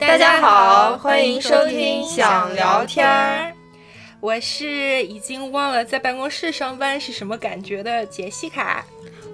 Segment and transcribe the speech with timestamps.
[0.00, 3.52] 大家好，欢迎收听想聊天儿。
[4.18, 8.82] 我是已经忘了在办公室上班是什么感觉的杰西卡。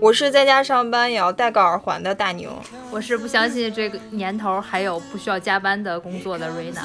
[0.01, 2.51] 我是在家上班也要戴个耳环的大牛。
[2.91, 6.83] 我是不相信这个年头还有不需要加班的工作的瑞娜。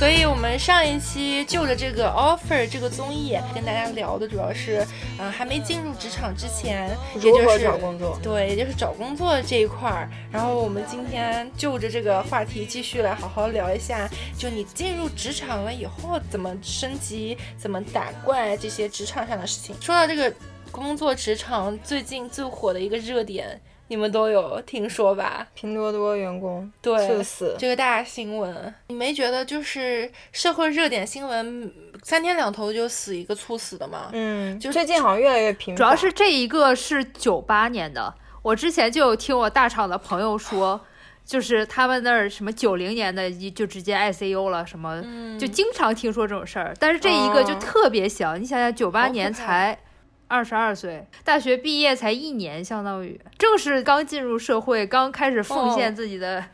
[0.00, 4.82] 所以，我们上一期就着这个 offer 这个综艺跟大家聊的主要是，
[5.18, 10.08] 嗯，还没进入职场之前，也就是找工作，对，也就是找工作这一块儿。
[10.32, 19.76] 然后我们今天就着这个话题继续来好好聊一下，就你进入职场了以后怎么升级、怎么打怪这些职场上的事情。
[19.82, 20.32] 说到这个
[20.70, 23.60] 工作职场，最近最火的一个热点。
[23.90, 25.44] 你们都有听说吧？
[25.52, 34.08] 拼多多员工对猝死这个大新闻，你没觉得就是社会热点新闻三天两头就死一个猝死的吗？
[34.12, 35.76] 嗯，就最近好像越来越频繁。
[35.76, 40.80] 主要是这一个是九八年的，我之前就有听我大厂的朋友说，
[41.26, 45.02] 就是他们那儿什么九零年的就直接 ICU 了，什么
[45.36, 46.72] 就经常听说这种事儿。
[46.78, 49.76] 但是这一个就特别小，你想想九八年才。
[50.30, 56.44] 二十二岁，大学毕业才一年，相当于正是刚进入社会、刚开始奉献自己的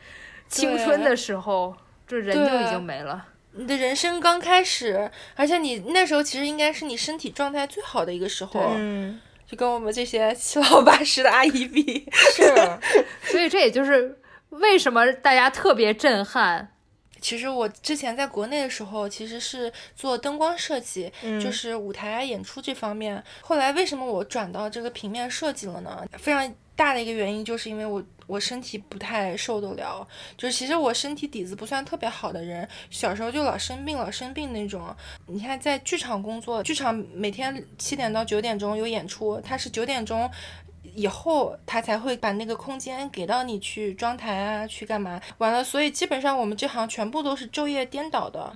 [0.47, 1.75] 青春的时候，
[2.07, 3.23] 这人就已经没了。
[3.51, 12.43] 你的人生刚开始，而且你那时候其实应该是你身体状态最好的一个时候，嗯，就跟我们这些七老八十的阿姨比，是，
[13.21, 14.17] 所以这也就是
[14.49, 16.69] 为什么大家特别震撼。
[17.21, 23.23] 其实我之前在国内的时候，其实是做灯光设计，就是舞台演出这方面。
[23.41, 26.05] 后来为什么我转到这个平面设计了呢？
[26.17, 30.07] 非常大的一个原因就是因为我我身体不太受得了，
[30.37, 34.95] 就是其实我身体底子不算特别好的人，小时候就老生病老生病那种。
[35.25, 40.29] 你看在剧场工作，剧场每天七点到九点钟有演出，它是九点钟。
[40.93, 45.19] 以后他才会把那个空间给到你去装台啊，去干嘛？
[45.37, 48.53] 完了，所以基本上我们这行全部都是昼夜颠倒的，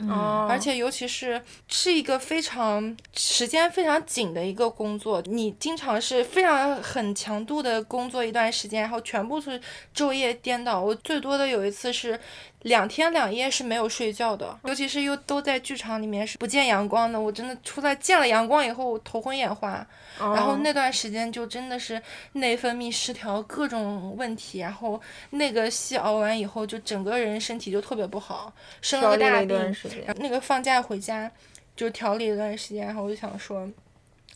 [0.49, 9.59] 而且尤其是是一个非常时间非常紧的一个工作，你经常是非常很强度的工作一段时间，然后全部是
[9.95, 10.81] 昼夜颠倒。
[10.81, 12.19] 我最多的有一次是。
[12.63, 17.19] 两天两夜是没有睡觉的，尤其是又都在剧场里面是不见阳光的。
[17.19, 19.85] 我真的出来见了阳光以后我头昏眼花，
[20.19, 22.01] 然后那段时间就真的是
[22.33, 24.59] 内分泌失调，各种问题。
[24.59, 25.01] 然后
[25.31, 29.75] 那个戏熬完以后，就整个人身体就特别不好，生了个大病。
[30.17, 31.31] 那个放假回家
[31.75, 33.67] 就调理一段时间，然后我就想说。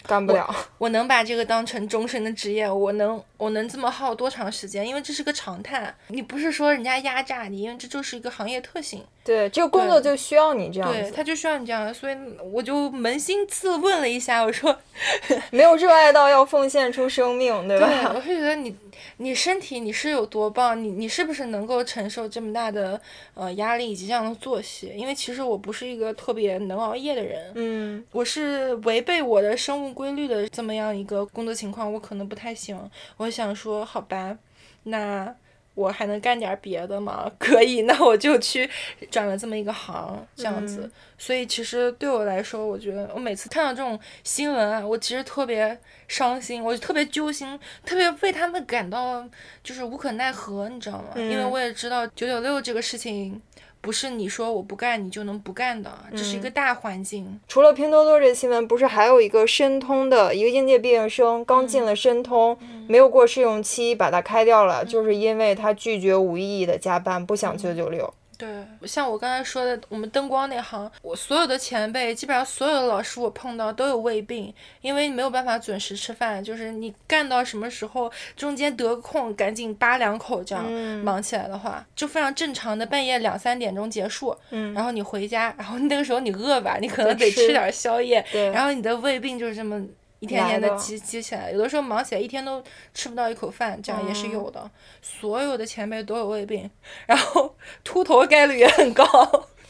[0.07, 4.87] 干不了，我能把这个当成终身的职业，我能我能这么耗多长时间？
[4.87, 9.03] 因为这是个常态，你不是说人家压榨你，因为这就是一个行业特性。
[9.23, 12.15] 对，这个工作就需要你这样子，对，他就需要你这样，所以
[12.53, 14.77] 我就扪心自问了一下，我说，
[15.49, 17.87] 没有热爱到要奉献出生命，对吧？
[17.87, 18.75] 对，我是觉得你
[19.17, 23.01] 你身体你是有多棒，你你是不是能够承受这么大的
[23.33, 24.93] 呃压力以及这样的作息？
[24.95, 32.77] 因为其实我不是一个特别能熬夜的人，嗯，我是违背我的生物规律的这么样一个工作情况，我可能不太行。
[33.17, 34.37] 我想说，好吧，
[34.83, 35.33] 那。
[35.75, 37.29] 我还能干点别的吗？
[37.37, 38.69] 可以，那我就去
[39.11, 40.89] 转了这么一个行，这样子。
[41.17, 49.27] 所以其实对我来说，我觉得我每次看到这种新闻啊，我其实特别伤心，我就特别揪心，特别为他们感到
[49.61, 51.09] 就是无可奈何，你知道吗？
[51.17, 53.41] 因为我也知道九九六这个事情。
[53.85, 57.39] 不是你说我不干，你就能不干的，这是一个大环境。
[57.47, 62.57] 除了拼多多这新闻，不是还有一个申通的一个应届毕业生刚进了申通，
[62.87, 68.11] 没有过试用期，把他开掉了，就是因为他拒绝无意义的加班，不想九九六。
[68.37, 68.47] 对，
[68.87, 80.63] 像我刚才说的，我们灯光那行，我所有的前辈，基本上所有的老师，我碰到都有胃病，因为没有办法准时吃饭，就是你干到什么时候，中间得空赶紧扒两口，这样
[81.03, 89.85] 忙起来的话，就非常正常的半夜两三点钟结束，然后你回家，然后那个时候你饿吧，你可能得吃点宵夜，然后你的胃病就是这么。
[90.19, 92.63] 一天天的积积起来，有的时候忙起来一天都
[92.93, 94.69] 吃不到一口饭，这样也是有的。
[95.01, 96.69] 所有的前辈都有胃病，
[97.05, 99.05] 然后秃头概率也很高。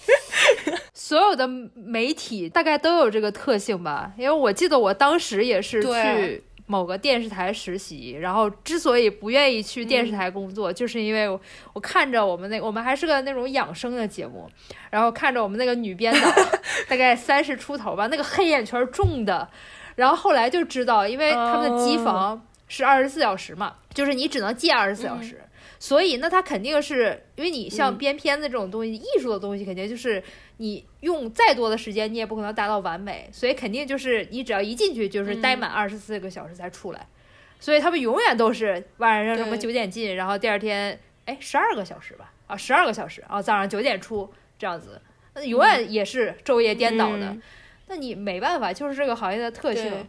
[0.94, 11.28] 所有的媒体大概都有这个特性吧，因为我记得我当时也是去某个电视台实习，然后之所以不愿意去电视台工作，就是因为
[11.74, 14.48] 我看着我们那我们还是个那种养生的节目，
[14.92, 16.32] 然后看着我们那个女编导
[16.88, 19.50] 大概三十出头吧，那个黑眼圈重的。
[19.96, 25.42] 然后后来就知道，因为他们的机房是二十四小时嘛，就是你只能借二十四小时，
[25.80, 30.22] 所以那他肯定是因为你像编片子这种东西，艺术的东西肯定就是
[30.58, 37.08] 你用再多的时间，你也不可能达到完美，所以肯定就是你只要一进去就是待满二十四个小时才出来。
[37.58, 45.02] 所以他们永远都是晚上什么九点进，然后第二天哎十二个小时吧，啊十二个小时，啊早上九点出这样子，
[45.34, 47.36] 那永远也是昼夜颠倒的。
[47.88, 50.08] 那你没办法，就是这个行业的特性，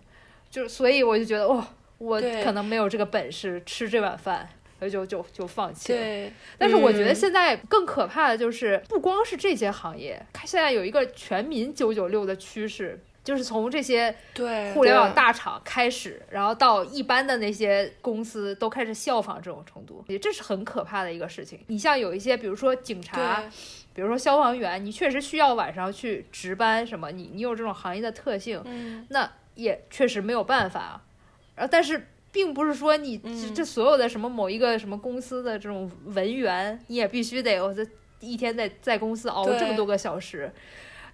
[0.51, 1.67] 就所以我就觉得哦，
[1.99, 4.49] 我可能没有这个本事吃这碗饭。
[4.79, 5.99] 所以就就就放弃了。
[5.99, 21.59] 对，但是我觉得现在更可怕的就是，不光是这些行业，它现在有一个全民九九六的趋势，就是从这些对互联网大厂开始，然后到一般的那些公司都开始效仿这种程度，这是很可怕的一个事情。
[21.69, 23.43] 你像有一些，比如说警察，
[23.97, 28.63] 比如说消防员，你确实需要晚上去值班什么，你你有这种行业的特性，
[29.09, 31.03] 那也确实没有办法。
[31.57, 32.07] 然后，但是。
[32.33, 37.83] 并不是说你这这所有的什么某一个什么公司的这种文员，你也必须得我这
[38.21, 40.53] 一天在在公司熬这么多个小时。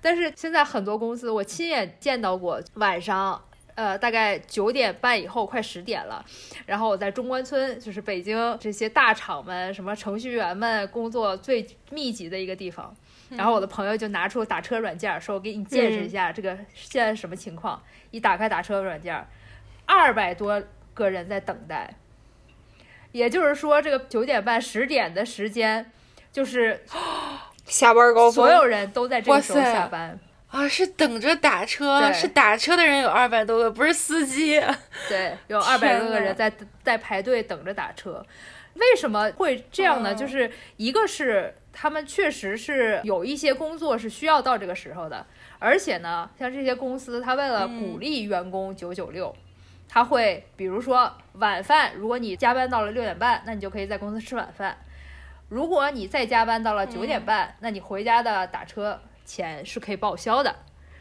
[0.00, 3.40] 但是现在很多公司，我亲眼见到过晚上，
[3.74, 6.24] 呃，大概九点半以后，快十点了，
[6.66, 12.94] 然后我在中关村，就是北京这些大厂们、什么程序员们工作最密集的一个地方。
[13.30, 17.82] 然后我的朋友就拿出打车软件，说我给你见识一下这个现在什么情况。
[18.10, 19.26] 一打开打车软件，
[19.86, 20.62] 二百多。
[20.94, 21.94] 个人在等待，
[23.12, 25.90] 也就是说，这个九点半十点的时间，
[26.30, 26.84] 就是
[27.64, 30.20] 下班高峰，所有人都在这个时候下班
[30.52, 34.62] 啊，是等着打车，是打车的人有二百多个，不是司机，
[35.08, 36.52] 对，有二百多个人在
[36.82, 38.24] 在排队等着打车。
[38.74, 40.14] 为什么会这样呢？
[40.14, 45.26] 就是一个是他们确实是有一些工作是需要到这个时候的，
[45.58, 49.34] 而且呢，像这些公司，他为了鼓励员工九九六。
[49.88, 54.74] 他会，比如说晚饭，如果你加班到了六点半，那你就可以在公司吃晚饭。
[55.50, 60.54] 如果你再加班到了九点半，那你回家的打车钱是可以报销的。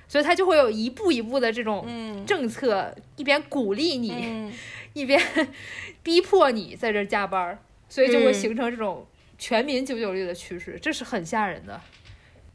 [0.07, 1.87] 所以他就会有一步一步的这种
[2.27, 4.51] 政策，一边鼓励你，
[4.91, 5.17] 一边
[6.03, 7.57] 逼迫你在这加班，
[7.87, 9.07] 所以就会形成这种
[9.37, 11.79] 全民九九六的趋势，这是很吓人的。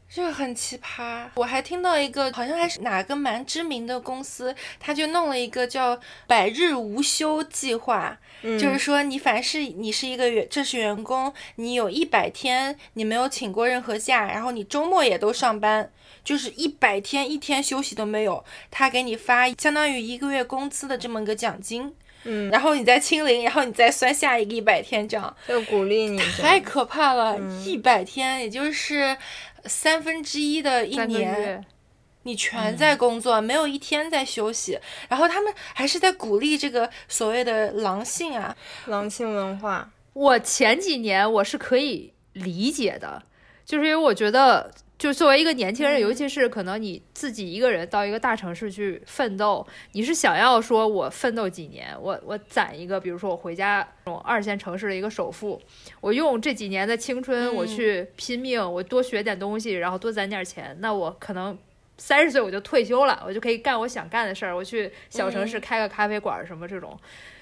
[0.07, 15.91] 这个很奇葩，我还听到一个，好像还是哪个蛮知名的公司，他就弄了一个叫“百日无休”计划，就是说你凡是你是一个员，正式员工，你有一百天你没有请过任何假，然后你周末也都上班，
[16.23, 21.93] 就是一百天一天休息都没有，他给你发相当于一个月工资的这么个奖金，
[22.23, 29.17] 嗯，然后你再清零，然后你再算下一个一百天，这样就鼓励你，太可怕了，一百天也就是。
[29.65, 31.65] 三分之一的一年，
[32.27, 34.77] 你全在工作，没有一天在休息。
[35.09, 39.89] 然后他们还是在鼓励这个所谓的狼性啊，狼性文化。
[40.13, 43.23] 我前几年我是可以理解的，
[43.65, 44.69] 就是因为我觉得。
[44.97, 55.61] 就作为一个年轻人，尤其是可能你自己一个人到一个大城市去奋斗，你是想要说，我奋斗几年，我我攒一个，比如说我回家这种二线城市的一个首付，
[56.01, 61.55] 我用这几年的青春，我去拼命，我多学点东西，然后多攒点钱，那我可能
[61.97, 66.97] 三十岁我就退休了，我就可以干我想干的事儿，我去小城市开个咖啡馆什么这种。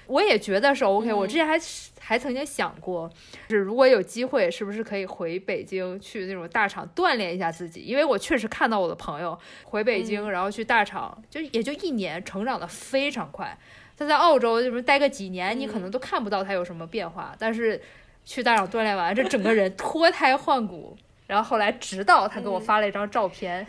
[0.06, 1.12] 我也觉得是 OK。
[1.12, 1.58] 我之前还
[1.98, 3.10] 还曾经想过，
[3.48, 7.80] 是如果有机会，是不是可以回北京去那种大厂锻炼一下自己？
[7.80, 13.58] 因为我确实看到我的朋友回北京，然后去大厂，就也就一年，成长的非常快。
[13.98, 17.34] 他在澳洲就是待个几年，你可能都看不到他有什么变化。
[17.38, 17.80] 但是
[18.24, 20.96] 去大厂锻炼完，这整个人 脱胎换骨。
[21.26, 23.66] 然后后来，直到他给我发了一张照片，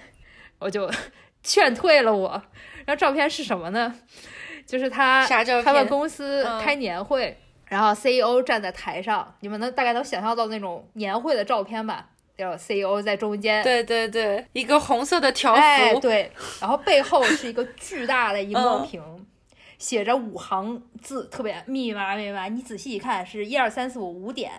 [0.59, 0.89] 我就
[1.43, 2.29] 劝退了我。
[2.85, 3.93] 然后照片是什么呢？
[4.65, 5.25] 就是他，
[5.63, 7.37] 他们公司开年会，
[7.67, 12.09] 然后 CEO 站在台上，你们能大概能想象到那种年会的照片吧？
[12.35, 19.01] 有 CEO 在中间，对对对，一个红色的条幅，对，然后背后是一个巨大的荧光屏，
[19.79, 22.47] 写着五行字，特别密密麻麻密麻。
[22.47, 24.51] 你仔细一看，是一二三四五五点，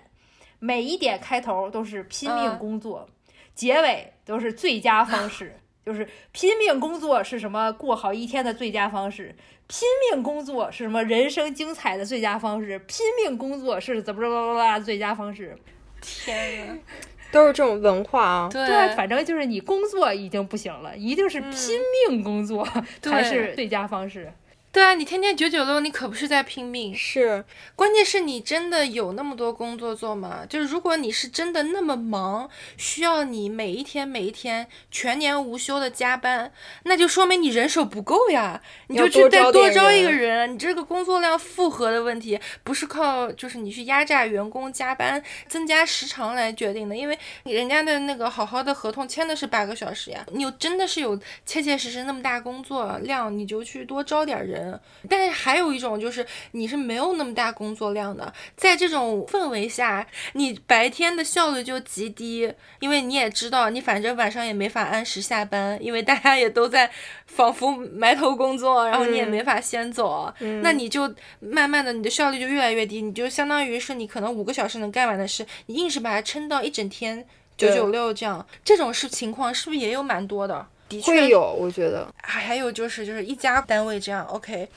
[0.58, 3.08] 每一点开头都是拼命工作，
[3.54, 9.34] 结尾都是最佳方式，就是拼命工作是什么过好一天的最佳方式。
[9.66, 9.80] 拼
[10.12, 12.78] 命工作是什么人生精彩的最佳方式？
[12.80, 15.56] 拼命工作是怎么着啦啦最佳方式？
[16.00, 16.78] 天呐，
[17.32, 18.48] 都是这种文化啊！
[18.52, 22.66] 对，反正就是你工作已经不行了，一定是拼命工作
[23.02, 24.30] 才是最佳方式。
[24.70, 26.94] 对啊，你天天九九六，你可不是在拼命。
[26.94, 27.42] 是，
[27.74, 30.44] 关键是你真的有那么多工作做吗？
[30.46, 36.52] 就是如果你是真的那么忙，需要你每一天每一天全年无休的加班，
[36.84, 38.60] 那就说明你人手不够呀。
[38.88, 50.24] 你就去再多招一个人，你这个工作量负荷的问题，不是靠就是你去压榨员工加班增加时长来决定的，因为人家的那个好好的合同签的是八个小时呀。
[50.32, 54.57] 你有真的是有切切实实那么大工作量，你就去多招点人。
[54.58, 54.80] 人。
[55.08, 66.90] 但是还有一种就是你是没有那么大工作量的，在这种氛围下，你白天的效率就极低，因为你也知道，你反正晚上也没法按时下班，因为大家也都在
[67.26, 77.24] 仿佛埋头工作，然后你也没法先走，那你就慢慢的你的效率就越来越低，你就相当于是你可能五个小时能干完的事，你硬是把它撑到一整天
[77.56, 80.66] 九九六这样，这种是情况是不是也有蛮多的？
[80.88, 84.68] 的确会有，我觉得还还有就是就是一家单位这样，OK，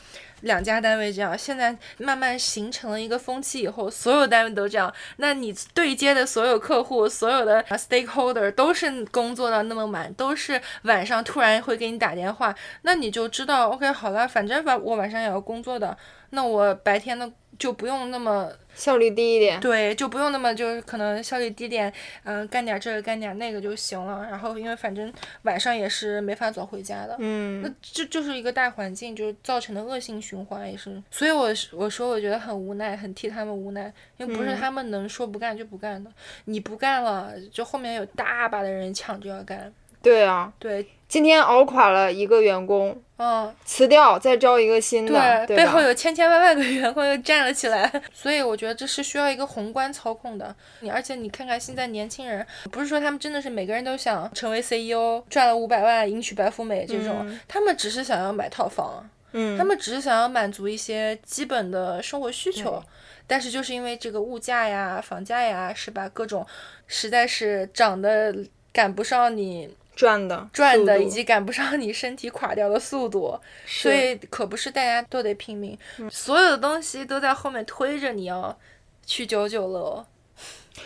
[0.42, 4.94] 两家单位这样，现在慢慢形成了一个风气以后，所有单位都这样。
[5.18, 15.98] 那你对接的所有客户，所有的 stakeholder 都是工作到那么晚，都是晚上突然会给你打电话，那你就知道 OK 好了，反正晚我晚上也要工作的，
[16.32, 18.52] 那我白天的就不用那么。
[18.74, 21.92] 效率低一点，对，就不用那么就是可能效率低点，
[22.24, 24.26] 嗯，干点这个干点那个就行了。
[24.32, 31.04] 然后因为反正晚上也是没法早回家的，嗯，那这就是一个大环境就是造成的恶性循环也是。
[31.12, 36.10] 所以我我说我觉得很无奈，很替他们无奈，因为不是他们能说不干就不干的，
[36.46, 39.72] 你不干了，就后面有大把的人抢着要干。
[40.02, 40.88] 对啊，对。
[41.12, 50.56] 今天熬垮了一个员工，嗯，辞掉，再招一个新的，对，背后有千千万万个员工又站了起来， 所以我觉得这是需要一个宏观操控的。
[50.80, 62.82] 你而且你看看现在年轻人，不是说他们真的是每个人都想成为 CEO，赚了五百万迎娶白富美这种，他们只是想要买套房，嗯，他们只是想要满足一些基本的生活需求，
[63.28, 66.08] 但是就是因为这个物价呀、房价呀，是吧？
[66.14, 66.48] 各种
[66.88, 68.34] 实在是涨得
[68.72, 69.70] 赶不上你。
[69.96, 75.78] 赚的赚的，以及赶不上你身体垮掉的速度，所以可不是大家都得拼命，
[76.10, 78.58] 所有的东西都在后面推着你要
[79.06, 80.06] 去九九六。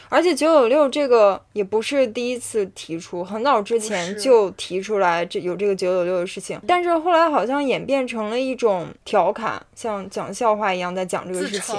[0.10, 11.76] 而且九九六这个也不是第一次提出，很早之前就提出来这有这个九九六的事情，但是后来好像演变成了一种调侃，像讲笑话一样在讲这个事情。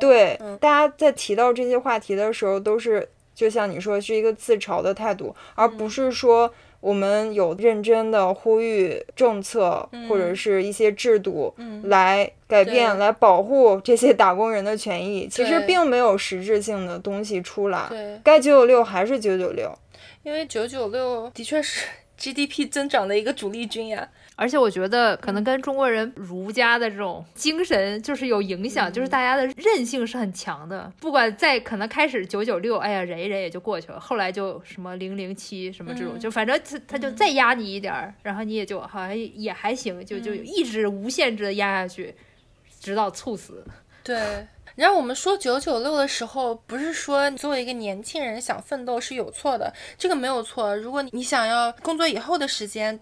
[0.00, 3.06] 对，大家在提到这些话题的时候都是。
[3.34, 15.26] 就像你说，是一个自嘲的态度，而不是说我们有认真的呼吁政策或者是一些制度来改变、来保护这些打工人的权益。
[15.26, 17.88] 其实并没有实质性的东西出来。
[18.22, 19.76] 该九九六还是九九六，
[20.22, 21.86] 因为九九六的确是
[22.16, 24.08] GDP 增长的一个主力军呀。
[24.36, 30.92] 而且我觉得可能跟中国人儒家的这种精神就是有影响，就是大家的韧性是很强的。
[31.00, 42.14] 不管在可能开始九九六，哎呀忍一忍也就过去了，后来就什么零零七什么这种，就反正他他就再压你一点儿，然后你也就好像也还行，就就一直无限制的压下去，
[42.80, 43.64] 直到猝死。
[44.02, 44.46] 对。
[44.76, 50.76] 然后我们说九九六的时候，不是说作为一个年轻人想奋斗是有错的，这个没有错。
[50.76, 52.98] 如果你想要工作以后的时间，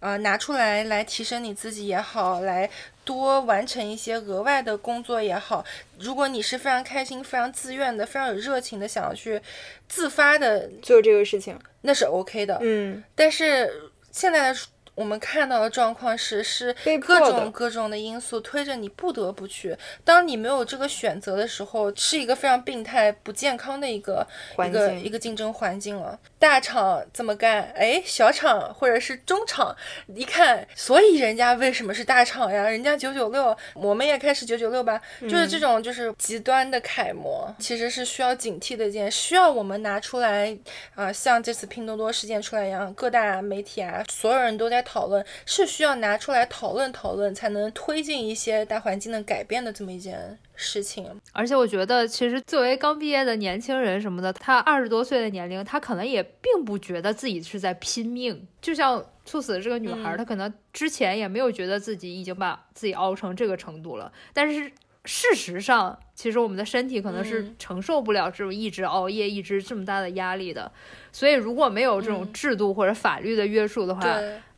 [0.00, 2.70] 呃，拿出来来提升你自己也好，来
[3.04, 5.64] 多完成一些额外的工作也好，
[5.98, 9.40] 如果你是非常开心、非常自愿的、非常有热情的想要去
[9.88, 12.58] 自发的做这个事情，那是 OK 的。
[12.60, 14.58] 嗯，但是现在的。
[14.96, 19.76] 我们看到的状况是，是各种各种的因素推着你不得不去。
[20.02, 24.26] 当你没有这个选择的时候，是一个非常病态、不健康的一个
[24.66, 26.18] 一个一个竞争环境了。
[26.46, 29.76] 大厂这么干，哎，小厂或者是中厂
[30.14, 32.68] 一看，所以人家为什么是大厂呀？
[32.68, 34.98] 人家九九六，我们也开始九九六吧。
[35.22, 40.56] 就是这种就是极端的楷模，其实是需要警惕的一件，需要我们拿出来
[40.94, 44.86] 啊，像这次拼多多事件出来一样，各大媒体啊，所有人都在。
[44.86, 51.06] 讨论是需要拿出来讨论讨论，才能推进一些大环境的改变的这么一件事情。
[51.32, 58.46] 而且我觉得，其实作为刚毕业的年轻人什么的，他二十多岁的年龄，他可能也并不觉得自己是在拼命。
[58.60, 64.10] 就像猝死的这个女孩，她可能之前也没有觉得自己已经把自己熬成这个程度了。
[64.32, 64.70] 但是
[65.04, 70.70] 事实上，其实我们的身体可能是承受不了这种一直熬夜、一直这么大的压力的。
[71.12, 74.02] 所以，如果没有这种制度或者法律的约束的话，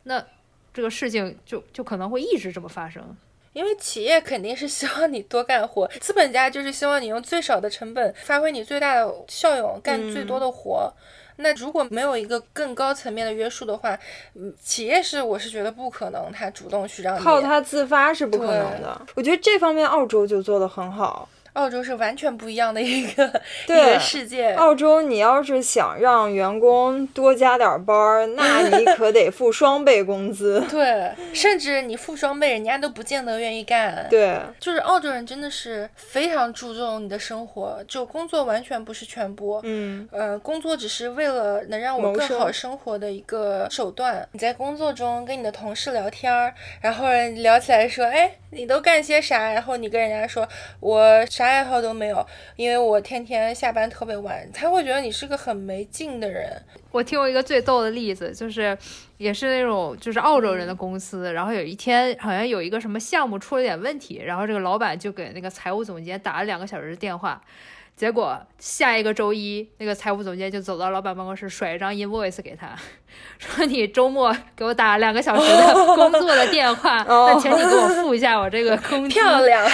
[0.05, 0.25] 那
[0.73, 3.14] 这个事情就就可能会一直这么发生，
[3.59, 10.93] 因为企业肯定是希望你多干活，资本家就是希望你用最少的成本发挥你最大的效用，干最多的活。
[11.38, 13.99] 那如果没有一个更高层面的约束的话，
[14.35, 19.03] 嗯，企业是我是觉得不可能，他主动去让你靠他自发是不可能的。
[19.17, 21.29] 我觉得这方面澳洲就做得很好。
[21.55, 23.25] 澳洲是完全不一样的一个
[23.67, 24.52] 一个世界。
[24.52, 30.64] 澳洲，你要是想让员工多加点班儿，那你可得付 双倍工资。
[30.71, 34.07] 对，甚至你付双倍，人家都不见得愿意干。
[34.09, 39.61] 对，就是澳洲人真的是非常注重你的生活，就工作完全不是全部。
[39.64, 44.26] 嗯，呃，工作只是为了能让我更好生活的一个手段。
[44.33, 49.52] 你在工作中跟你的同事聊天儿，然后聊起来说，哎，你都干些啥？
[49.52, 50.47] 然后你跟人家说，
[50.81, 51.49] 我啥。
[51.49, 52.25] 爱好都没有，
[52.57, 56.50] 因为我天天下班特别晚，他会觉得你是个很没劲的人。
[56.90, 58.76] 我听过一个最逗的例子，就是
[59.16, 67.40] 也是那种就是澳洲人的公司，然后有一天好像有一个什么项目出了点问题，然后这个老板就给那个财务总监打了两个小时的电话。
[67.99, 72.69] 结果下一个周一，那个财务总监就走到老板办公室，甩一张 invoice 给他，
[73.40, 79.69] 说：“你周末给我打两个小时的工作的电话， 那请你给我付一下我这个工资。”漂亮。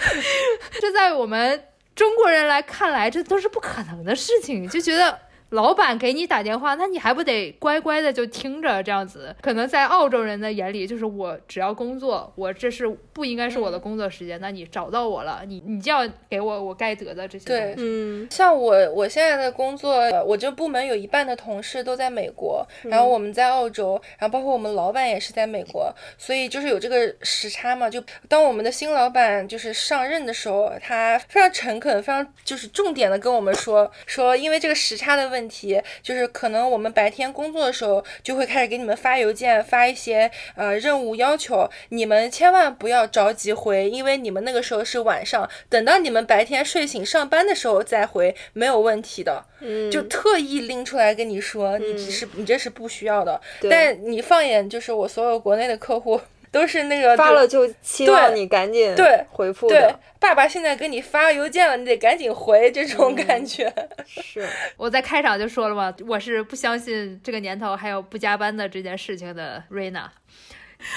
[0.80, 1.62] 这在我们
[1.94, 5.27] 中国人来看来，这都是不可能的事情，就觉得。
[5.50, 8.82] 老板给你打电话，那你还不得乖乖的就听着？
[8.82, 14.38] 这样子，可能在澳洲人的眼里，就是我只要工作，我这是不应该是我的工作时间。
[14.40, 17.46] 那你找到我了，你你就要给我我该得的这些。
[17.46, 27.88] 对，嗯，像我我现在的工作，我这部门有一半的同事都在美国，然后我们在澳洲，然后包括我们老板也是在美国，所以就是有这个时差嘛。
[27.88, 35.37] 就当我们的新老板就是上任的时候，他非常诚恳，非常就是重点的跟我们说说，因为这个时差的问。
[35.38, 49.44] 问题就是可能我们白天工作的时候就会开始给你们发邮件，发一些呃任务要求，你们千万不要着急回，因为你们那个时候是晚上，等到你们白天睡醒上班的时候再回没有问题的。
[49.60, 53.40] 嗯，就特意拎出来跟你说，你这是你这是不需要的。
[53.70, 56.20] 但你放眼就是我所有国内的客户。
[56.50, 63.72] 都是那个发了就期望你赶紧对回复对，爸爸现在给你发邮件了，你得赶紧回，这种感觉。
[64.06, 69.62] 是我在开场就说了嘛，我是不相信这个年头还有不加班的这件事情的。
[69.68, 70.10] 瑞娜，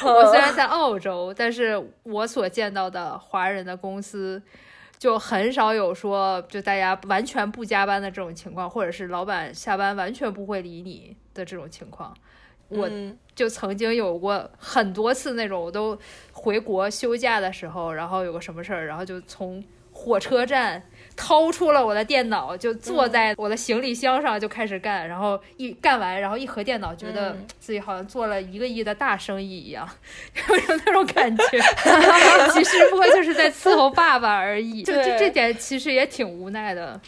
[0.04, 4.42] 我虽然在澳洲，但是我所见到的华人的公司
[4.98, 12.16] 就很少有说就大家完全不加班的这种情况，或者是老板下班完全不会理你的这种情况。
[12.70, 12.90] 我
[13.36, 15.98] 就曾经有过很多次那种，我都
[16.32, 20.82] 回国休假的时候，然后有个什么事儿，然后就从火车站
[21.16, 29.88] 掏出了我的电脑，就坐在我的行李箱上就开始干，然后一干完，然后一合电脑，觉得自己好像做了一个亿的大生意一样，
[30.48, 31.44] 有那种感觉。
[32.54, 37.00] 其实不过就是在伺候爸爸而已，就这这点其实也挺无奈的。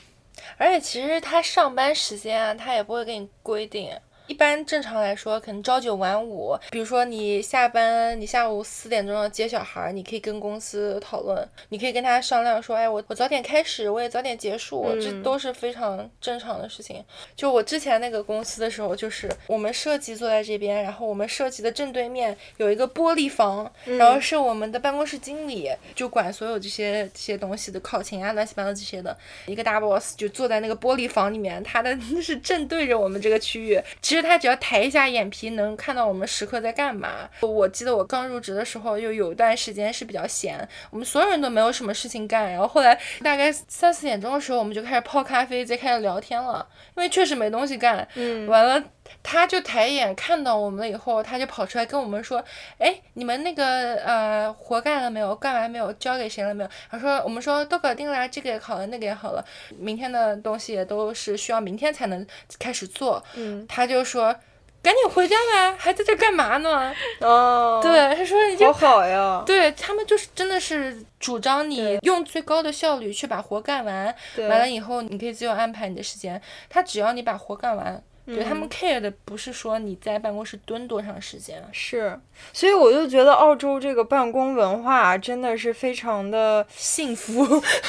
[0.58, 3.90] 而且其实他上班时间啊，他也不会给你规定。
[4.34, 6.58] 一般正常来说，可能朝九晚五。
[6.72, 17.06] 比如说你下班，你下午四点钟要接小孩，你可以跟公司讨论，你可以跟他商量说，哎，我我早点开始，我也早点结束，这都是非常正常的事情。
[17.36, 29.16] 就我之前那个公司的时候，就是我们设计坐在这边，然后我们设计的正对面有一个玻璃房，然后是我们的办公室经理，就管所有这些这些东西的考勤啊，乱七八糟这些的。
[29.46, 33.80] 一个大 boss 就坐在那个玻璃房里面，他的 是正对着我们这个区域。
[34.02, 37.30] 其实他只要抬一下眼皮，能看到我们时刻在干嘛。
[37.42, 42.52] 我记得我刚入职的时候，又有一段时间是比较闲，我们所有人都没有什么事情干。
[42.52, 48.08] 然后后来大概三四点钟的时候，我们就开始泡咖啡，再开始聊天了，因为确实没东西干。
[48.16, 48.84] 嗯，完了，
[49.22, 52.44] 他就抬眼看到我们了以后，他就跑出来跟我们说
[52.80, 55.36] ：“哎，你们那个呃活干了没有？
[55.36, 55.92] 干完没有？
[55.94, 59.46] 交给谁了没有？”他说：“我们说都搞定了，这个也好了，那个也好了，
[59.78, 62.26] 明天的东西也都是需要明天才能
[62.58, 64.36] 开始做。”嗯，他就说。
[64.84, 66.94] 赶紧回家吧，还在这干嘛呢？
[67.22, 69.42] 哦，对，他说你好好呀。
[69.46, 74.14] 对他们就是真的是主张你用最高的效率去把活干完，
[74.50, 76.42] 完了以后你可以自由安排你的时间。
[76.70, 78.04] 他只要你把活干完。
[78.26, 82.18] 对他们 care 的不是说你在办公室蹲多长时间，是，
[82.54, 87.46] 所以我就觉得澳洲这个办公文化真的是非常的幸福，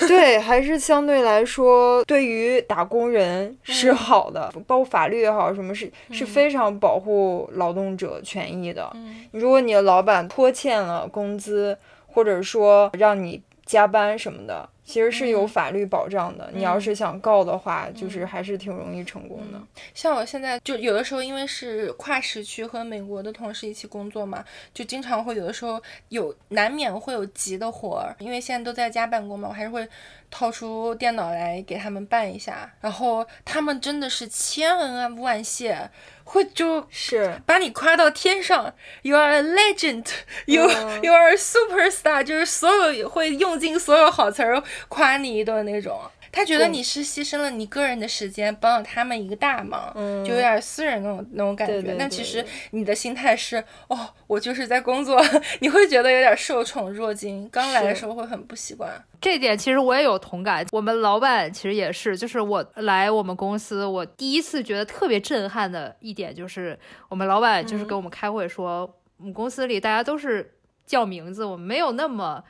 [0.09, 8.91] 对，还是相对来说对于打工人是好的，包括法律也好，什么是是非常保护劳动者权益的。
[9.31, 14.69] 如果你的老板拖欠了工资，或者说让你加班什么的。
[14.85, 19.59] 其实是有法律保障的，你要是想告的话，就是还是挺容易成功的。
[19.95, 29.89] 像我现在就有的时候，因为是跨时区和美国的同事一起工作嘛，就经常会有的时候有难免会有急的活儿，因为现在都在家办公嘛，我还是会
[30.31, 35.91] 掏出电脑来给他们办一下，然后他们真的是千恩万谢。
[36.27, 40.63] 会就是把你夸到天上，You are a legend，You
[41.03, 46.01] You are a superstar，就是所有会用尽所有好词儿，夸你一顿那种。
[46.33, 51.95] 他觉得你是牺牲了你个人的时间，帮了他们一个大忙，就有点私人那种那种感觉。
[51.97, 55.23] 但其实你的心态是，哦，我就是在工作，
[55.61, 57.49] 你会觉得有点受宠若惊。
[57.51, 58.91] 刚来的时候会很不习惯。
[59.21, 60.67] 这点其实我也有同感。
[60.73, 66.77] 我们老板其实也是，就是我来我们公司，我第一次觉得特别震撼的一点就是，
[67.09, 72.43] 我们老板就是跟我们开会说，我们公司里大家都是叫名字，我们没有那么。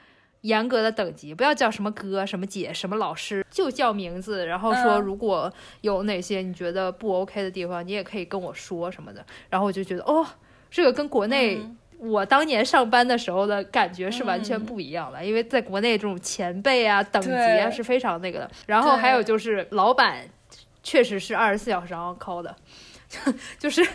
[0.44, 4.46] 严格的等级，不要叫什么哥、什么姐、什么老师，就叫名字。
[4.46, 9.24] 然后说，如果有哪些你觉得不 OK 的地方，你也可以跟我说什么的。
[9.48, 10.24] 然后我就觉得，哦，
[10.70, 11.58] 这个跟国内
[11.98, 15.24] 我当年上班的时候的感觉是完全不一样的。
[15.24, 18.50] 因为在国内这种前辈啊、等级啊是非常那个的。
[18.66, 20.28] 然后还有就是老板
[20.82, 22.54] 确实是二十四小时 on call 的。
[23.58, 23.86] 就是，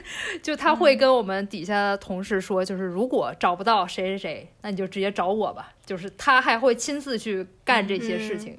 [0.41, 5.73] 就他会跟我们底下的同事说，就是如果找不到谁谁谁，那你就直接找我吧。
[5.85, 8.57] 就是他还会亲自去干这些事情，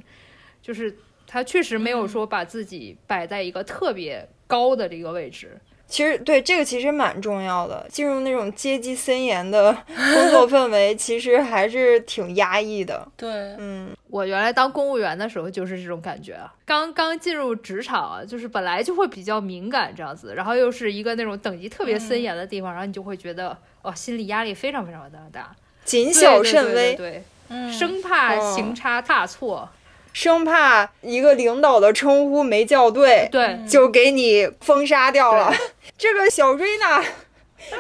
[0.61, 0.95] 就是
[1.27, 5.59] 他确实没有说把自己摆在一个特别高的这个位置。
[5.91, 13.07] 其实对这个其实蛮重要的，进入那种阶级森严的工作氛围， 其实还是挺压抑的。
[13.17, 27.25] 对，嗯，我原来当公务员的时候就是这种感觉啊，刚刚进入职场啊，就是本来就会比较敏感这样子，然后又是一个那种等级特别森严的地方，然后你就会觉得哦，心理压力非常非常的大，谨小慎微，对，
[27.77, 29.69] 生怕行差踏错。
[30.13, 35.53] 生怕一个领导的称呼没叫对，对，就给你封杀掉了。
[35.97, 37.01] 这个小瑞娜，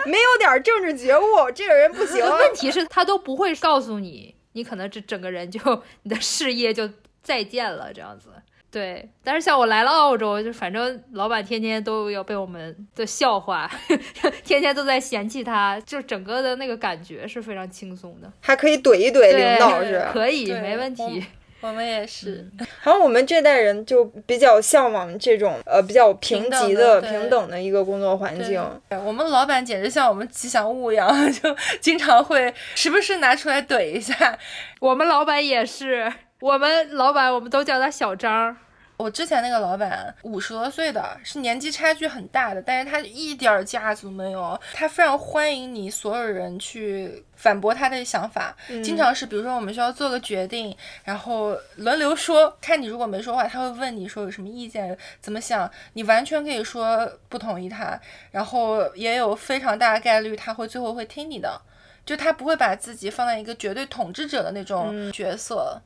[0.05, 2.25] 没有点政治觉悟， 这个人不行。
[2.25, 5.61] 问题是，他都不会告诉你，你可能这整个人就
[6.03, 6.89] 你的事业就
[7.23, 8.29] 再见了这样子。
[8.73, 13.69] 对，但是像我来了澳洲，就反正老板天天都要被我们的笑话，
[14.45, 20.07] 天天都在嫌弃他，就整个的那个感觉是非常轻松的，还可以怼一怼领导是？
[20.13, 21.25] 可以，没问题。
[21.61, 22.49] 我们也是，
[22.81, 28.63] 好像我们这代人就比较向往这种呃比较平级的、平等的一个工作环境。
[29.05, 34.39] 我们老板简直像我们吉祥物一样， 就经常会时不时拿出来怼一下。
[34.81, 38.57] 我们老板也是，我们老板我们都叫他小张。
[39.01, 57.99] 我之前那个老板五十多岁的，是年纪差距很大的，但是他一点架子没有，他非常欢迎你所有人去反驳他的想法，经常是比如说我们需要做个决定，然后轮流说，看你如果没说话，他会问你说有什么意见，怎么想，你完全可以说不同意他，
[58.31, 61.59] 然后也有非常大的概率他会最后会听你的，
[62.05, 65.81] 就他不会把自己放在一个绝对统治者的那种角色。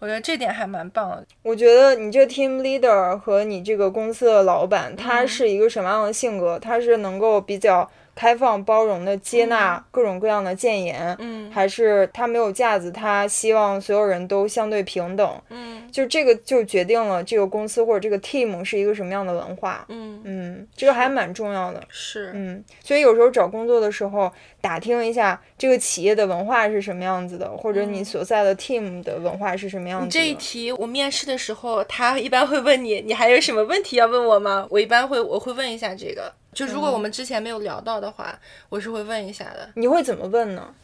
[0.00, 1.26] 我觉得这点还蛮棒的。
[1.42, 6.58] 我觉得你这 team leader 和你这个公司的老板，他是一个什么样的性格？
[6.58, 7.90] 他是能够比较。
[8.18, 20.20] 开放包容的接纳各种各样的谏言，嗯，还是他没有架子，他希望所有人都相对平等，嗯，就这个就决定了这个公司或者这个 team 是一个什么样的文化，嗯。
[20.24, 30.08] 嗯，这个还蛮重要的，是，嗯，所以有时候找工作的时候打听一下这个企业的文化是什么样子的，或者你所在的 team 的文化是什么样子。
[30.10, 34.66] 这一题我面试的时候，他一般会问你，你还有什么问题要问我吗？
[34.70, 36.32] 我一般会我会问一下这个。
[36.66, 38.36] 就如果我们之前没有聊到的话，
[38.68, 39.70] 我是会问一下的。
[39.74, 40.74] 你会怎么问呢？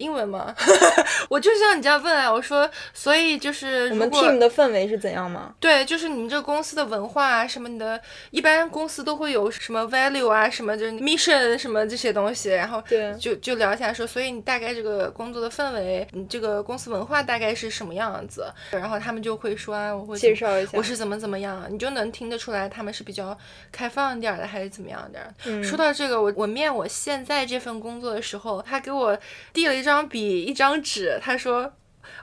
[0.00, 0.54] 英文吗？
[1.28, 5.54] 我就像你这样问啊，我说，所以就是我们 team 的氛围是怎样吗？
[5.60, 18.50] 对，就是你们这个公司的文化啊，什么你的，一般公司都会有什么 value 啊，什么就是 mission 什么这些东西，然后对，就就聊一下说，所以你大概这个工作的氛围，你这个公司文化大概是什么样子？
[18.70, 23.36] 然后他们就会说啊，我会介绍一下，我是怎么怎么样，你就能听得出来他们是比较
[23.70, 25.20] 开放一点的，还是怎么样的。
[25.44, 29.16] 嗯，说到这个，我我面我现在这份工作的时候，他给我
[29.52, 30.70] 递了一张笔，一张。
[30.70, 31.72] 张纸，他说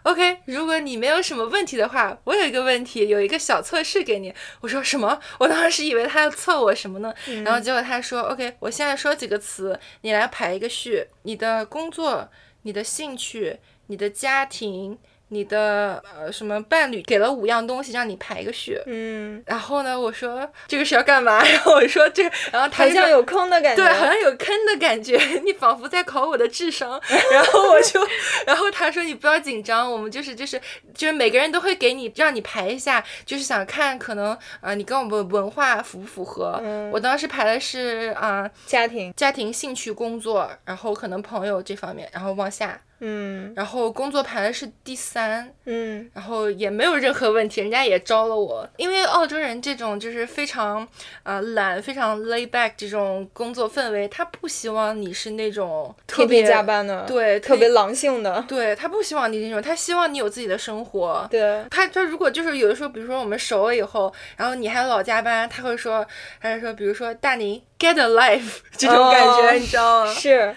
[0.04, 7.14] ：“OK，如果你没有什么问题的话，我有一个问题，有一个小测试给你。”我说：“什么？”我当时以为他要测我什么呢？
[7.44, 11.08] 然后结果他说：“OK，我现在说几个词，你来排一个序。
[11.24, 12.30] 你的工作、
[12.62, 14.98] 你的兴趣、你的家庭。”
[15.30, 21.44] 你的呃什么伴侣给了五样东西让你排个序，嗯，然后呢，我说这个是要干嘛？
[21.46, 27.00] 然后我说这个，然后他好像有坑的感觉，对，好像有坑的感觉，你仿佛在考我的智商。
[27.34, 28.00] 然后我就，
[28.46, 30.60] 然后他说你不要紧张，我们就是就是
[30.94, 36.62] 就是每个人都会给你让你排一下，就是想看可能啊你跟我们文化符不符合。
[36.92, 42.80] 我当时排的是啊家庭、家庭、兴趣、工作，然后可能朋友这方面，然后往下。
[43.00, 48.68] 嗯，然后工作排的是第三，嗯，然后也没有任何问题，人家也招了我。
[48.78, 50.88] 因为澳洲人这种就是非常
[51.24, 61.28] 呃懒、非常 lay back 这种工作氛围，他不希望你是那种特别加班的，对，特别狼性的，对他不希望你那种，他希望你有自己的生活。
[61.30, 66.04] 对，他他如果就是有的时候，比如说我们熟了以后，然后你还老加班，他会说，
[66.42, 70.12] 他就说，比如说大宁 get a life 这种感觉，你知道吗？
[70.12, 70.56] 是。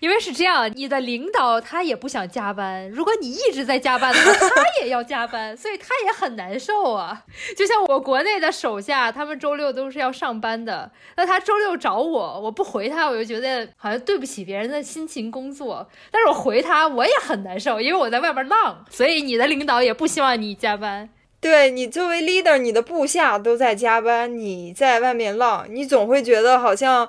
[0.00, 7.22] 因为是这样，你的领导他也不想加班，如果你一直在加班的话，他也要加班，所以他也很难受啊。
[7.54, 15.86] 就像我国内的手下，他们周六都是要上班的，那他周六找我，我不回他，我就觉得好像对不起别人的辛勤工作。
[16.10, 21.10] 但是我回他，我也很难受，因为我在外边浪，所以你的领导也不希望你加班。
[21.42, 27.06] 对你作为 leader，你的部下都在加班，你在外面浪，你总会觉得好像。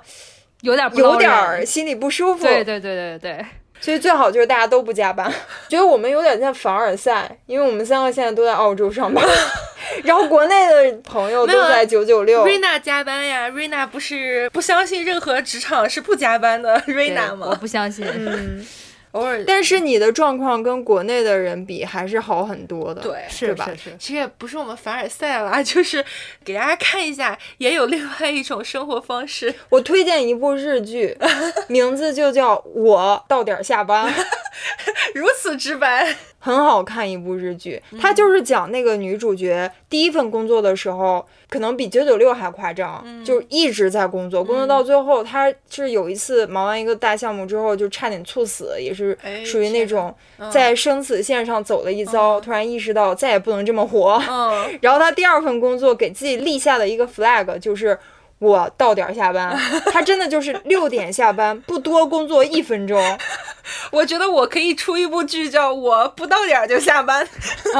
[0.62, 3.46] 有点有点心里不舒服，对对对对对，
[3.80, 5.30] 所以最好就是大家都不加班。
[5.68, 9.24] 觉得我们有点像凡尔赛，因为我们三个现在都在澳洲上班，
[10.04, 12.44] 然后国内的朋友都在九九六。
[12.44, 17.48] 瑞娜加班呀，瑞娜不是不相信任何职场是不加班的，瑞娜吗？
[17.50, 18.06] 我不相信。
[18.06, 18.66] 嗯。
[19.12, 23.70] 偶尔，但是你的状况跟国内的人比还是好很多的，对，是吧？
[23.98, 26.04] 其实也不是我们凡尔赛了， 就是
[26.44, 29.54] 给大家看一下，也有另外一种生活方式。
[29.68, 31.16] 我推荐一部日剧，
[31.68, 34.12] 名字就叫《我到点下班》，
[35.14, 36.16] 如此直白。
[36.44, 50.12] 很好看一部日剧，它就是讲那个女主角第一份工作的时候，可能比九九六还夸张，就一直在工作，工作到最后，她是有一次忙完一个大项目之后，就差点猝死，也是属于那种
[50.50, 54.20] 在生死线上走了一遭，突然意识到再也不能这么活。
[54.82, 57.96] 然后她第二份工作给自己立下的一个 flag 就是。
[58.42, 59.56] 我到点下班，
[59.92, 63.00] 他真的就是六点下班，不多工作一分钟。
[63.92, 67.24] 我觉得我可以出一部剧，叫我不到点就下班。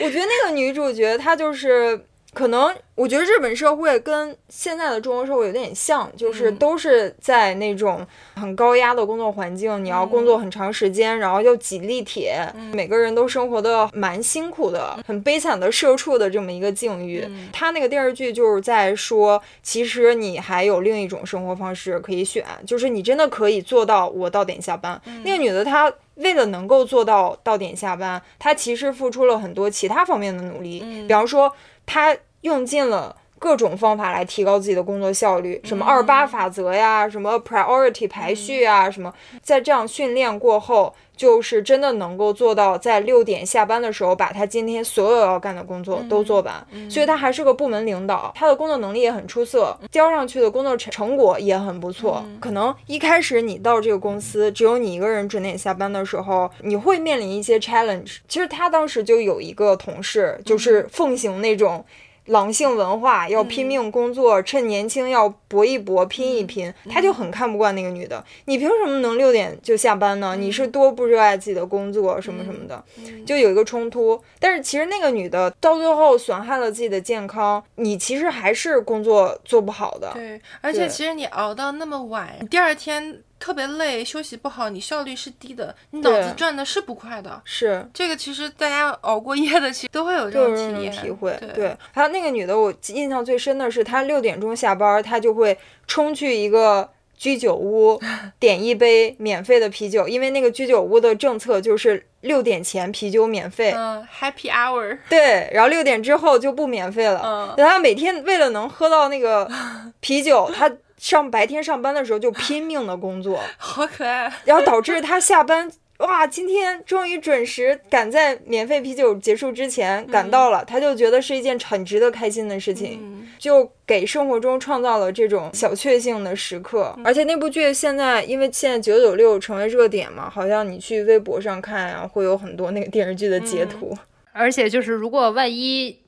[0.00, 2.04] 我觉得那个女主角她就是。
[2.34, 12.42] 可能我觉得日本社会跟现在的中国社会有点像，就是都是在那种很高压的工作环境，你要工作很长时间，然后又挤地铁，
[12.72, 17.26] 每个人都生活的蛮辛苦的，很悲惨的社畜的这么一个境遇。
[17.52, 25.00] 他那个电视剧就是在说，其实你还有另一种生活方式可以选，就是你真的可以做到我到点下班。
[25.22, 25.92] 那个女的她
[26.22, 31.52] 为了能够做到到点下班，他其实付出了很多其他方面的努力，比方说。
[31.84, 46.66] 他用尽了各种方法来提高自己的工作效率，什么二八法则呀，什么 priority 排序啊，什么，在这样训练过后，就是真的能够做到在六点下班的时候，把他今天所有要干的工作都做完。
[46.90, 52.24] 所以他还是个部门领导，他的工作能力也很出色，交上去的工作成成果也很不错。
[52.40, 58.16] 可能一开始你到这个公司，只有你一个人准点下班的时候，你会面临一些 challenge。
[58.26, 61.84] 其实他当时就有一个同事，就是奉行那种。
[62.32, 66.72] 狼性文化要拼命工作，趁年轻要搏一搏，拼一拼。
[66.90, 70.34] 他就很看不惯那个女的，你凭什么能六点就下班呢？
[70.36, 72.82] 你是多不热爱自己的工作什么什么的，
[73.24, 74.20] 就有一个冲突。
[74.40, 80.10] 但是其实那个女的到最后损害了自己的健康，你其实还是工作做不好的。
[80.14, 83.22] 对，而且其实你熬到那么晚，第二天。
[83.42, 87.42] 特别累，休息不好，你效率是低的，你脑子转的是不快的。
[87.44, 91.36] 是这个，其实大家熬过夜的，其实都会有这种体验体会。
[91.52, 98.00] 对，还有那个女的，我印象最深的是，她六点钟下班，她就会冲去一个居酒屋，
[98.38, 103.72] 点一杯免费的啤酒，因为那个居酒屋的政策就是六点前啤酒免费。
[103.76, 104.98] 嗯，Happy Hour。
[105.08, 107.20] 对，然后六点之后就不免费了。
[107.24, 109.50] 嗯，她每天为了能喝到那个
[109.98, 110.70] 啤酒，她。
[111.02, 114.32] 上白天上班的时候就 拼命的工作， 好可爱。
[114.44, 126.96] 然后导致他下班，哇，今天终于准时赶在免费啤酒结束之前赶到了，他就觉得是一件很值得开心的事情，就给生活中创造了这种小确幸的时刻。
[127.04, 133.92] 而且那部剧现在因为现在九九六成为热点嘛，好像你去微博上看啊，会有很多那个电视剧的截图。
[134.30, 136.01] 而且就是如果万一。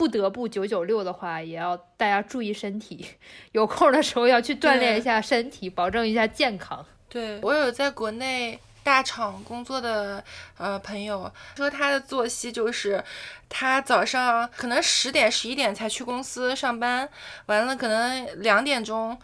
[0.00, 3.06] 不得不九九六的话，也要大家注意身体，
[3.52, 6.82] 有空的时候要去锻炼一下身体，保证一下健康。
[7.10, 10.24] 对我有在国内大厂工作的
[10.56, 13.04] 呃朋友说，他的作息就是
[13.50, 17.06] 他早上可能十点十一点才去公司上班，
[17.44, 19.14] 完了可能两点钟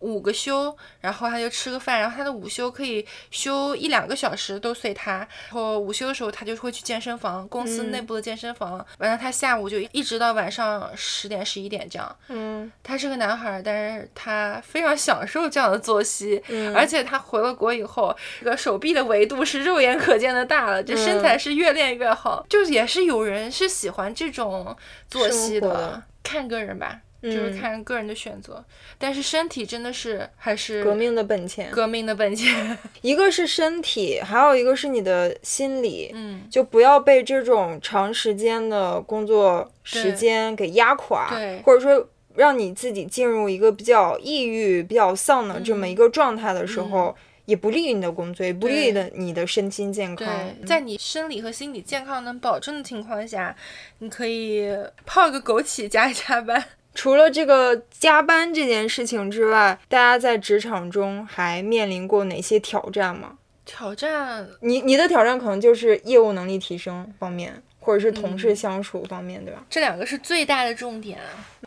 [0.00, 5.18] 五个休，然后他就吃个饭，然后他的午休可以休一两个小时都随他。
[5.18, 8.84] 然后午休的时候他就会去健身房，公司内部的健身房。
[8.98, 12.16] 完了他下午就一直到晚上十点十一点这样。
[12.28, 16.42] 嗯，他是个男孩，但是他非常享受这样的作息，
[16.74, 22.44] 而且他回了国以后，这个手臂的维度是肉眼可见的大了，这身材是越练越好。
[22.48, 24.76] 就也是有人是喜欢这种
[25.08, 27.00] 作息的，看个人吧。
[27.22, 28.64] 就是看个人的选择，
[28.96, 32.78] 但是身体真的是还是革命的本钱，革命的本钱。
[33.02, 50.26] 一个是身体，还有一个是你的心理，嗯，就不要被这种长时间的工作时间给压垮，对，或者说让你自己进入一个比较抑郁、比较丧的这么一个状态的时候，也不利于你的工作，也不利于的你的身心健康。
[50.64, 53.54] 在你生理和心理健康能保证的情况下，
[53.98, 54.70] 你可以
[55.04, 56.64] 泡个枸杞加一加班。
[56.94, 63.38] 除了这个加班这件事情之外，大家在职场中还面临过哪些挑战吗？
[63.64, 69.64] 挑战，你你的挑战可能就是业务能力提升方面，或者是同事相处方面，对吧？
[69.70, 71.18] 这两个是最大的重点。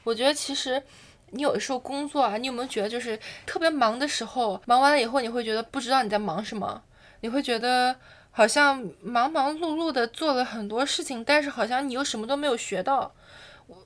[0.04, 0.82] 我觉得其实
[1.32, 6.84] 你有的时候工作啊，你有没有觉得就是特别忙的时候，忙完了以后你会觉得不知道你在忙什么，
[7.22, 7.96] 你会觉得
[8.32, 13.14] 好像忙忙碌碌的做了很多事情，但是好像你又什么都没有学到。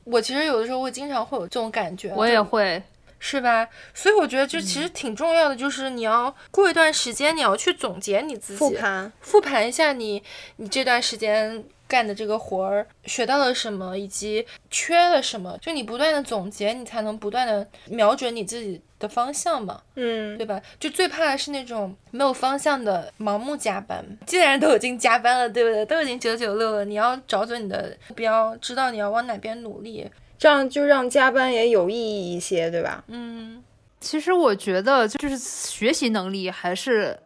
[0.04, 2.82] 我其实有的时候会经常会有这种感觉，我也会，
[3.20, 3.68] 是吧？
[3.94, 10.24] 所以我觉得就其实挺重要的，就是你要过一段时间，你要去总结你自己，复盘，复盘一下你
[10.58, 11.64] 你这段时间。
[11.88, 20.62] 干的这个活儿学到了什么，以及缺了什么，就你不断的总结，你才能不断的瞄准你自己的方向嘛，嗯，对吧？
[20.80, 24.06] 就最怕的是那种没有方向的盲目加班。
[24.26, 25.86] 既然都已经加班了，对不对？
[25.86, 33.04] 都已经九九六了，你要找准你的目标，知道你要往哪边努力，这样就让加班也有意义一些，对吧？
[33.08, 33.64] 嗯，
[34.02, 37.18] 其实我觉得就是学习能力还是。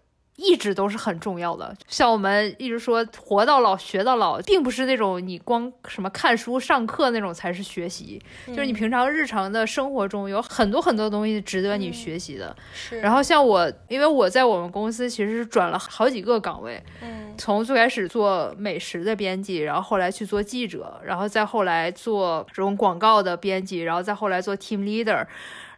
[0.42, 12.56] 一直都是很重要的，像我们一直说“活到老，学到老”，并不是那种你光什么看书、上课那种才是学习，就是你平常日常的生活中有很多很多东西值得你学习的。
[12.74, 13.00] 是。
[13.00, 25.26] 然后像我，因为我在我们公司其实是转了好几个岗位，嗯，从最开始做美食的编辑，然后后来去做记者，然后再后来做这种广告的编辑，然后再后来做 team leader，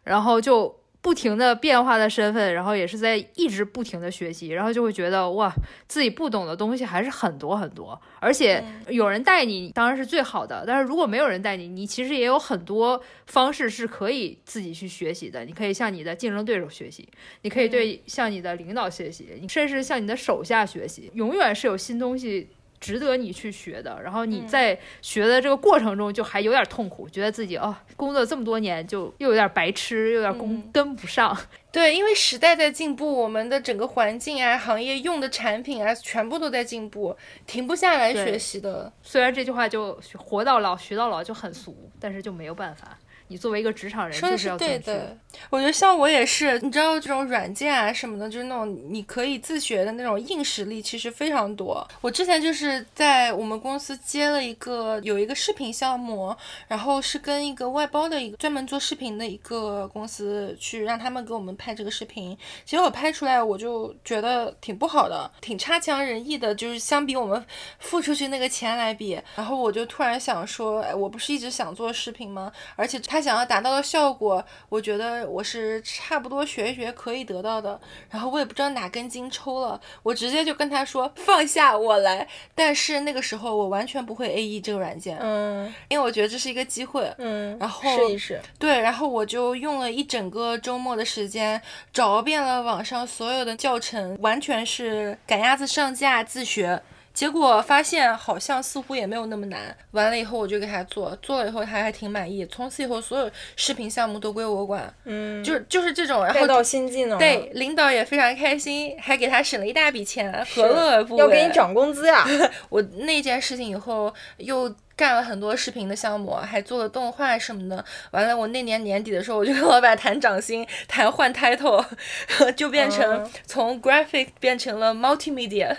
[0.04, 0.74] 然后就。
[1.04, 5.54] 不停的变化的身份，然后也是在一直不停的学习，然后就会觉得哇，
[5.86, 15.44] 自己不懂的东西还是很多很多，而且有人带你当然是最好的，但是如果没有人带你，你其实也有很多方式是可以自己去学习的。
[15.44, 17.06] 你可以向你的竞争对手学习，
[17.42, 22.48] 你可以对向你的领导学习，你甚至向你的手下学习，永远是有新东西。
[22.84, 31.36] 值得你去学的，然后你在学的这个过程中就还有点痛苦，觉得自己哦，工作这么多年就又有点白痴，又有点跟跟不上。
[31.72, 37.16] 对，因为时代在进步，我们的整个环境啊，行业用的产品啊，全部都在进步，
[37.48, 38.92] 停不下来学习的。
[39.02, 43.00] 虽然这句话就活到老学到老就很俗，但是就没有办法。
[43.28, 45.18] 你作为一个职场人，说的是对的。
[45.50, 51.88] 我觉得像我也是，你知道这种软件啊什么的，就是那种你可以自学的那种硬实力，其实非常多。
[52.02, 56.36] 我之前就是在我们公司接了一个有一个视频项目，
[56.68, 62.38] 然后是跟一个外包的一个专门做视频的一个公司去让他们给我们拍这个视频。
[62.64, 67.44] 结果拍出来我就觉得挺不好的，挺差强人意的，就是相比我们
[67.80, 69.20] 付出去那个钱来比。
[69.36, 72.52] 然后我就突然想说，哎，我不是一直想做视频吗？
[72.76, 73.24] 而且他。
[73.24, 77.80] 想要达到的效果，我觉得我是差不多学一学可以得到的。
[78.10, 82.28] 然后我也不知道哪根筋抽了，我直接就跟他说放下我来。
[82.54, 88.42] 但是那个时候我完全不会 A E 这个软件，嗯，因为我觉得这是一个机会，嗯，然后试一试。
[88.60, 91.62] 对，然后我就用了一整个周末的时间，
[91.94, 96.82] 找遍了网上所有的教程，完全是赶鸭子上架自学。
[97.14, 99.76] 结果发现好像似乎也没有那么难。
[99.92, 102.46] 完了以后我就给他做，做了以后他还挺满意。
[102.48, 106.26] 从此以后所有视频项目都归我管，嗯，就是就是这种。
[106.26, 107.20] 然后到新技能。
[107.20, 111.20] 对，领导也非常开心，还给他省了一大笔钱，何乐而不为？
[111.22, 112.26] 要给你涨工资呀！
[112.70, 114.74] 我那件事情以后又。
[114.96, 117.84] 干了很多视频的项目，还做了动画什么的。
[118.12, 121.84] 完了，我那年年底的时候，我就跟老板谈涨薪，谈换 title，
[122.56, 125.76] 就变成从 graphic 变成了 multimedia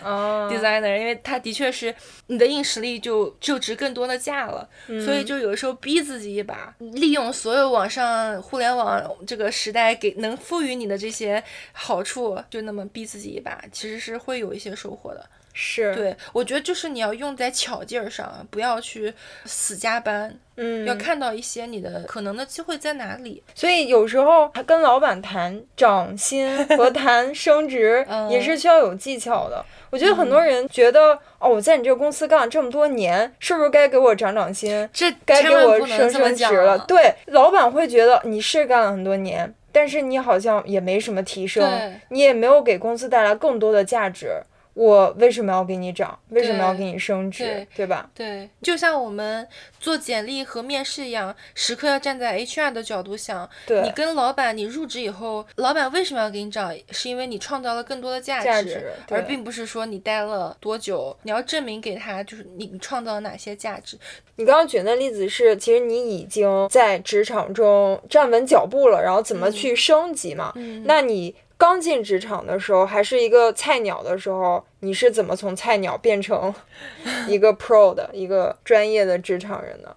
[0.51, 1.95] designer，因为他的确是
[2.27, 4.69] 你的硬实力就就值更多的价了。
[5.05, 15.25] 所以就有时候逼自己一把，利用所有网上互联网这个时代给能赋予你的这些好处，就那么逼自己一把，其实是会有一些收获的。
[15.57, 19.15] 是，对，我觉得就是你要用在巧劲儿上，不要去
[19.45, 20.37] 死加班。
[20.57, 23.43] 嗯，要看到一些你的可能的机会在哪里。
[23.55, 29.65] 所以有时候还跟老板谈涨薪和 谈升职也是需要有技巧的。
[29.91, 34.89] 我觉得很多人觉得，哦，我在你这个公司干了这么多年，是不是该给我涨涨薪？
[34.93, 36.79] 这该给我升升职了？
[36.87, 44.43] 对，老板会觉得你是干了很多年，但是你好像也没什么提升，你也没有给公司带来更多的价值。
[44.75, 46.19] 我为什么要给你涨？
[46.31, 47.67] 为什么要给你升职？
[47.77, 48.11] 对吧？
[48.13, 49.47] 对，就像我们
[49.79, 53.49] 做简历和面试一样，时刻要站在 HR 的角度想。
[53.67, 53.83] 对。
[53.83, 56.75] 你跟老板，你入职以后，老板为什么要给你涨？
[56.91, 61.17] 是因为你创造了更多的价值，而并不是说你待了多久。
[61.23, 63.97] 你要证明给他，就是你创造了哪些价值。
[64.37, 70.53] 你刚刚举的例子是，其实你已经在职场中站稳脚步了，然后怎么去升级嘛？
[70.57, 70.83] 嗯。
[70.85, 71.37] 那你。
[71.65, 76.55] 刚进职场的时候，还是一个菜鸟的时候，你是怎么从菜鸟变成
[77.27, 79.97] 一个 pro 的一个专业的职场人呢？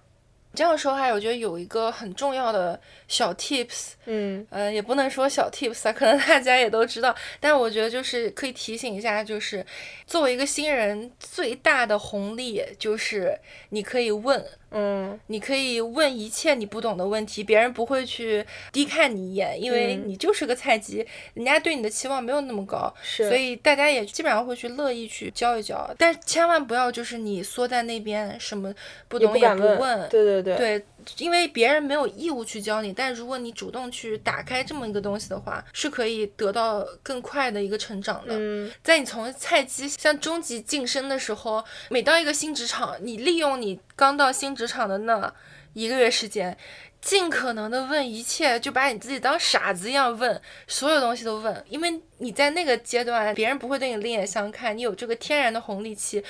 [0.54, 9.64] 这样说还我觉得有一个很重要的小 tips，嗯，呃，也不能说小 tips 啊，可能大家也都知道，但我觉得就是可以提醒一下，就是
[10.06, 13.38] 作为一个新人，最大的红利就是
[13.68, 14.42] 你可以问。
[14.70, 28.74] 嗯，你可以问一切你不懂的问题，别人不会去低看你一眼，因为你就是个菜鸡，人家对你的期望没有那么高，是，所以大家也基本上会去乐意去教一教，但千万不要就是你缩在那边什么
[29.08, 38.34] 不懂也不问，对对对，对，因为别人没有义务去教你，但如果你主动去打开这么一个东西的话，是可以得到更快的一个成长的。
[38.36, 44.57] 嗯，在你从菜鸡向中级晋升的时候，每到一个新职场，你利用你刚到新。
[44.58, 45.32] 职场的那
[45.72, 46.58] 一个月时间，
[47.00, 56.24] 尽可能的问一切，就把你自己当傻子一样问，所有东西都问，因为你在那个阶段，别人不会对你另眼相看，你有这个天然的红利期，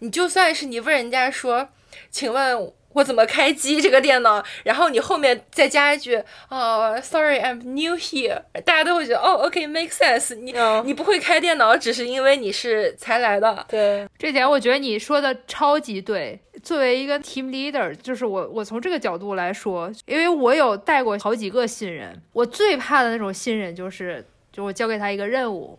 [0.00, 1.70] 你就算是你问人家说，
[2.10, 2.72] 请问。
[2.94, 4.42] 我怎么开机这个电脑？
[4.62, 8.40] 然后你后面再加一句哦，Sorry，I'm new here。
[8.64, 10.34] 大家都会觉得哦，OK，make sense。
[10.34, 13.66] 你你不会开电脑，只是因为你是才来的。
[13.68, 16.40] 对，这点我觉得你说的超级对。
[16.62, 25.78] 作为一个 team leader，就是我我从这个角度来说，因为我有带过好几个新人，我最怕的那种新人就是，就我交给他一个任务，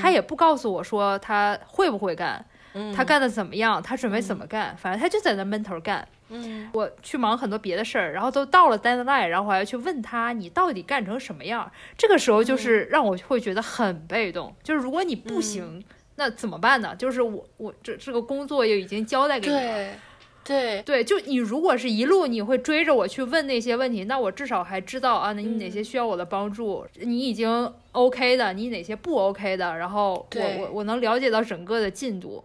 [0.00, 2.42] 他也不告诉我说他会不会干，
[2.94, 6.06] 他干的怎么样，他准备怎么干，反正他就在那闷头干。
[6.28, 11.70] 嗯，我去忙很多别的事儿，然后都到了 deadline，然后我还要去问他你到底干成什么样。
[11.96, 15.84] 这个时候就是让我会觉得很被动，就是如果你不行，
[16.16, 16.96] 那怎么办呢？
[16.96, 19.62] 就是我我这这个工作也已经交代给你了。
[19.62, 19.94] 对
[20.44, 32.44] 对对，就你如果是一路你会追着我去问那些问题，那我至少还知道啊，那你哪些需要我的帮助，你已经 OK 的，你哪些不 OK 的，然后我我我能了解到整个的进度。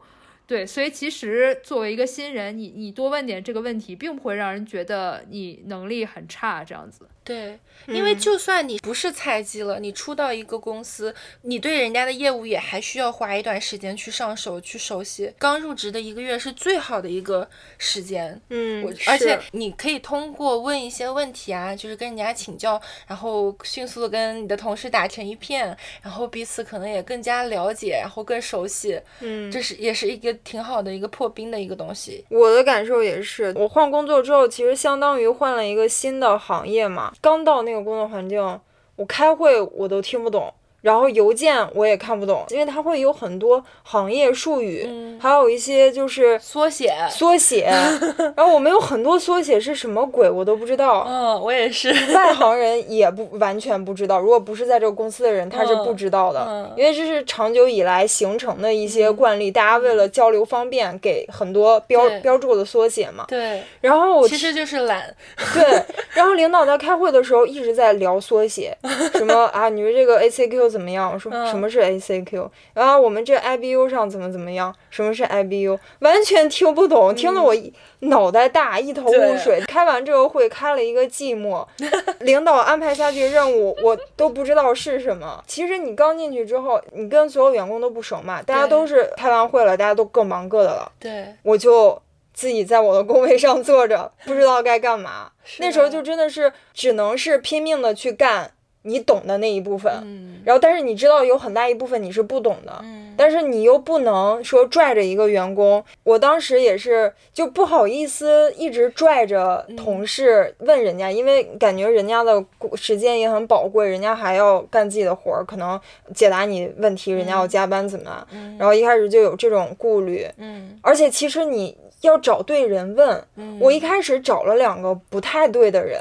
[0.52, 7.08] 对，所以其实作为一个新人，你你多问点这个问题，并不会让人觉得你能力很差这样子。
[7.24, 11.14] 对，因为就算你不是菜鸡了，你出到一个公司，
[11.44, 15.32] 你对人家的业务也还需要花一段时间去上手、去熟悉。
[15.38, 17.48] 刚入职的一个月是最好的一个
[17.78, 29.00] 时间，嗯，而且你可以通过问一些问题啊，就是跟人家请教，然后迅速的跟你的同事打成一片，然后彼此可能也更加了解，然后更熟悉。
[29.20, 32.26] 嗯，这是也是一个挺好的一个破冰的一个东西。
[32.30, 37.11] 我的感受也是，我换工作之后，其实相当于换了一个新的行业嘛。
[37.20, 38.60] 刚到那个工作环境，
[38.96, 40.54] 我开会我都听不懂。
[40.82, 44.90] 然后邮件我也看不懂，因为它会有很多行业术语，
[45.22, 47.70] 还有一些就是缩写，缩写。
[48.36, 51.06] 然后我们有很多缩写是什么鬼，我都不知道。
[51.08, 51.92] 嗯， 我也是。
[52.16, 63.26] 外行人也不完全不知道，如果不是在这个公司的人，他是不知道的，因为这是长久以来形成的一些惯例，大家为了交流方便，给很多标标注的缩写嘛。
[63.28, 63.62] 对。
[63.82, 65.16] 然后我其实就是懒。
[65.54, 65.84] 对。
[66.16, 68.76] 然后领导在开会的时候一直在聊缩写，
[69.14, 70.71] 什么啊，你们这个 ACQ。
[70.72, 71.12] 怎么样？
[71.14, 72.50] 我说什么是 ACQ？
[72.74, 74.74] 然后我们这 IBU 上怎么怎么样？
[74.90, 75.78] 什么是 IBU？
[76.00, 77.54] 完全听不懂，听得我
[78.00, 79.62] 脑袋大，一头雾水。
[79.68, 81.68] 开完这个会，开了一个寂寞。
[82.22, 85.44] 领导安排下去任务，我都不知道是什么。
[85.46, 90.92] 其实你刚进去之后，你跟所有员工都不熟嘛，大家都是开完会了，大家都各忙各的了。
[90.98, 92.02] 对，我就
[92.34, 95.32] 自己在我的工位上坐着，不知道该干嘛。
[95.60, 98.52] 那时候就真的是只能是拼命的去干。
[98.84, 100.42] 你懂的那一部分，嗯。
[100.44, 103.14] 然后但是你知道有很大一部分你是不懂的，嗯。
[103.18, 112.44] 但是你又不能说拽着一个员工，我当时也是就不好意思一直拽着同事问人家，因为感觉人家的
[112.76, 115.80] 时间也很宝贵，人家还要干自己的活儿，可能
[116.16, 118.58] 解答你问题，人家要加班怎么样，嗯。
[118.58, 120.80] 然后一开始就有这种顾虑，嗯。
[120.82, 126.00] 而且其实你要找对人问，嗯，我一开始找了两个不太对的人，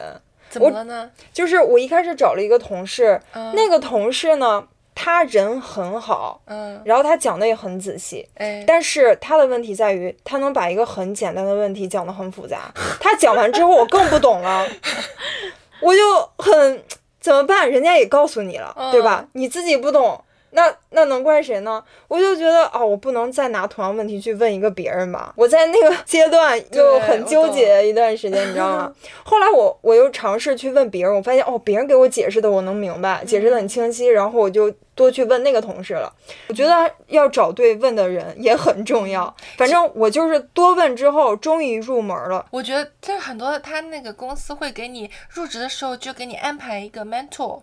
[0.51, 1.11] 怎么了呢？
[1.33, 12.71] 就是我一开始找了一个同事，嗯那个同事呢，他人很好，嗯，然后他讲的也很仔细，哎，但是他的问题在于，他能把一个很简单的问题讲得很复杂。
[13.01, 14.67] 他讲完之后，我更不懂了，
[15.81, 16.03] 我就
[16.37, 16.83] 很
[17.21, 17.71] 怎么办？
[17.71, 19.25] 人家也告诉你了，对吧？
[19.33, 20.23] 你自己不懂，
[20.53, 21.83] 那那能怪谁呢？
[22.09, 25.33] 我就觉得哦，我不能再拿同样问题去问一个别人吧。
[25.37, 28.93] 我在那个阶段就很纠结一段时间，你知道吗？
[29.25, 36.13] 后来我我又尝试去问别人，我发现哦，别人给我解释的我能明白，解释的很清晰，然后我就多去问那个同事了。
[36.49, 39.33] 我觉得要找对问的人也很重要。
[39.57, 42.45] 反正我就是多问之后，终于入门了。
[42.51, 47.61] 我觉得就是很多他那个公司会给你入职的时候就给你安排一个 mentor。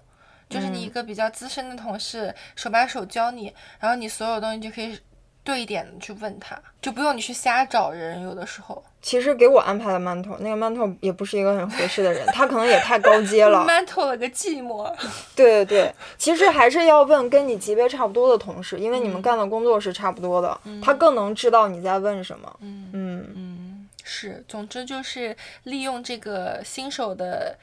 [0.50, 4.98] 就是你一个比较资深的同事，手把手教你，然后你所有东西就可以
[5.44, 8.22] 对一点的去问他，就不用你去瞎找人。
[8.22, 13.60] 有的时候其实给我安排的 mentor，那个 mentor 也不是一个很合适的人，他可能也太高阶了。
[13.68, 14.94] mentor 了个寂寞。
[15.36, 22.54] 对对对，其实还是要问跟你级别差不多的同事，因为你们干的工作是差不多的，他更能知道你在问什么。
[22.60, 25.34] 嗯嗯，嗯，是，总之就是
[25.64, 27.58] 利用这个新手的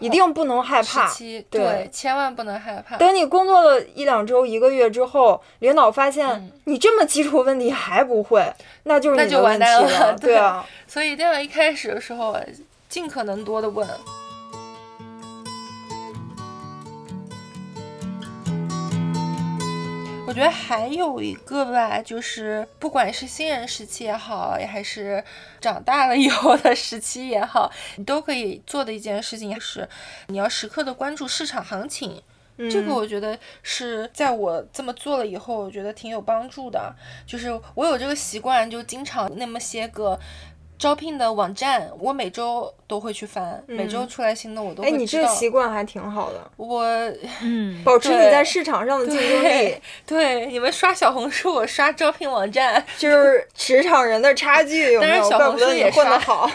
[0.00, 1.12] 一定不能害怕。
[1.14, 2.96] 对对，千万不能害怕。
[2.96, 8.52] 等你工作了一两周、一个月之后，领导发现嗯你这么基础问题还不会，
[8.84, 12.36] 那就是那就你的问题完蛋了对啊， 所以一定要一开始的时候
[12.88, 13.86] 尽可能多的问。
[20.28, 25.24] 我觉得还有一个吧，就是不管是新人时期也好，还是
[25.58, 29.88] 长大了以后的时期也好，你都可以做的一件事情是，
[30.26, 32.22] 你要时刻的关注市场行情。
[32.70, 36.94] 这个嗯我觉得是在我这么做了以后，我觉得挺有帮助的。
[37.26, 40.18] 就是我有这个习惯，就经常那么些个
[40.78, 44.98] 招聘的网站，我每周都会去翻，每周出来新的我都哎，会知道。
[44.98, 46.82] 你这个习惯还挺好的，我
[47.42, 49.76] 嗯， 保持你对在市场上的竞争力
[50.06, 52.84] 对，你们刷小红书，我刷招聘网站。
[52.98, 55.28] 就是职场人的差距有没有？
[55.28, 56.50] 小红书也刷混得好。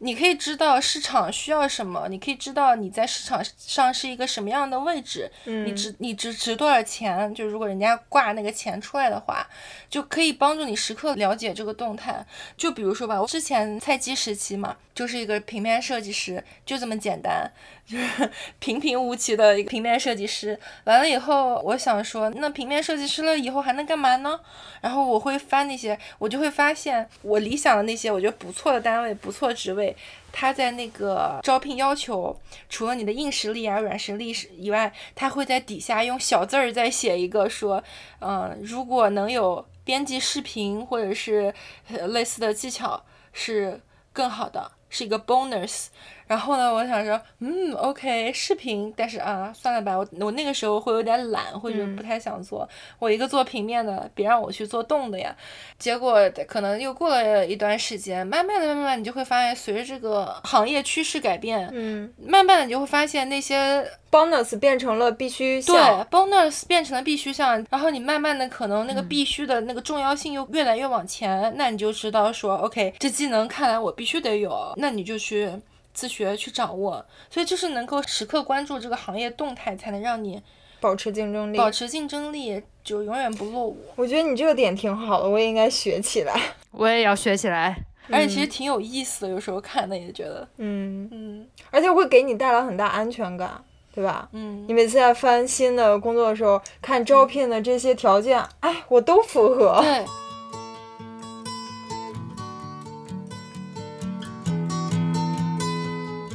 [0.00, 7.34] 你可以知道市场需要什么，你可以知道你在市场上是一个什么样的位置，嗯你值你值值多少钱？
[7.34, 9.44] 就如果人家挂那个钱出来的话，
[9.90, 12.24] 就可以帮助你时刻了解这个动态。
[12.56, 17.50] 就比如说吧，我之前菜鸡时期嘛，就是是一个平面设计师，就这么简单，
[17.86, 18.30] 就是
[18.60, 20.58] 平平无奇的一个平面设计师。
[20.84, 24.38] 完了以后，我想说，那平面设计师了以后还能干嘛呢？
[24.82, 29.96] 然后我会翻那些，我就会发现我理想的那些我觉得不错的单位、不错职位，
[30.30, 32.38] 他在那个招聘要求，
[32.68, 37.82] 除了你的硬实力啊、软实力以外，他会在底下用小字儿再写一个说，
[38.20, 41.52] 嗯、如果能有编辑视频或者是
[41.88, 43.02] 类似的技巧
[43.32, 43.80] 是
[44.12, 45.87] 更好的，是一个 bonus。
[46.28, 52.68] 然后呢，我想说，嗯，OK，视频，但是啊，算了吧，我我那个时候会有点懒，或者不太想做。
[52.98, 55.34] 我一个做平面的，别让我去做动的呀。
[55.78, 66.06] 结果可能又过了一段时间，慢慢的、慢慢的，你就会发现，随着这个行业趋势改变，嗯慢慢的你就会发现那些，bonus 变成了必须对项。
[66.10, 75.50] bonus 变成了必须项，然后你慢慢的可能那个必须的那个重要性又越来越往前，那你就知道说，OK，这技能看来我必须得有，那你就去
[75.98, 77.04] 自学去掌握。
[77.28, 80.40] 所以就是能够时刻关注这个行业动态，才能让你
[80.80, 81.58] 保持竞争力。
[81.58, 83.76] 保持竞争力，就永远不落伍。
[83.96, 86.40] 我觉得你这个点挺好的，我也应该学起来。
[86.70, 87.76] 我也要学起来。
[88.10, 93.60] 而且其实挺有意思的，有时候看的也觉得，嗯，嗯而且会给你带来很大安全感，
[93.92, 94.28] 对吧？
[94.32, 99.80] 嗯你，每次在翻新的工作的时候，看招聘的这些条件，哎，我都符合。
[99.82, 100.06] 对。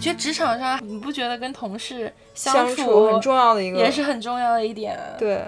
[0.04, 5.42] 觉得职场上，你不觉得跟同事相处处很重要的一个，也是很重要的一点？，对。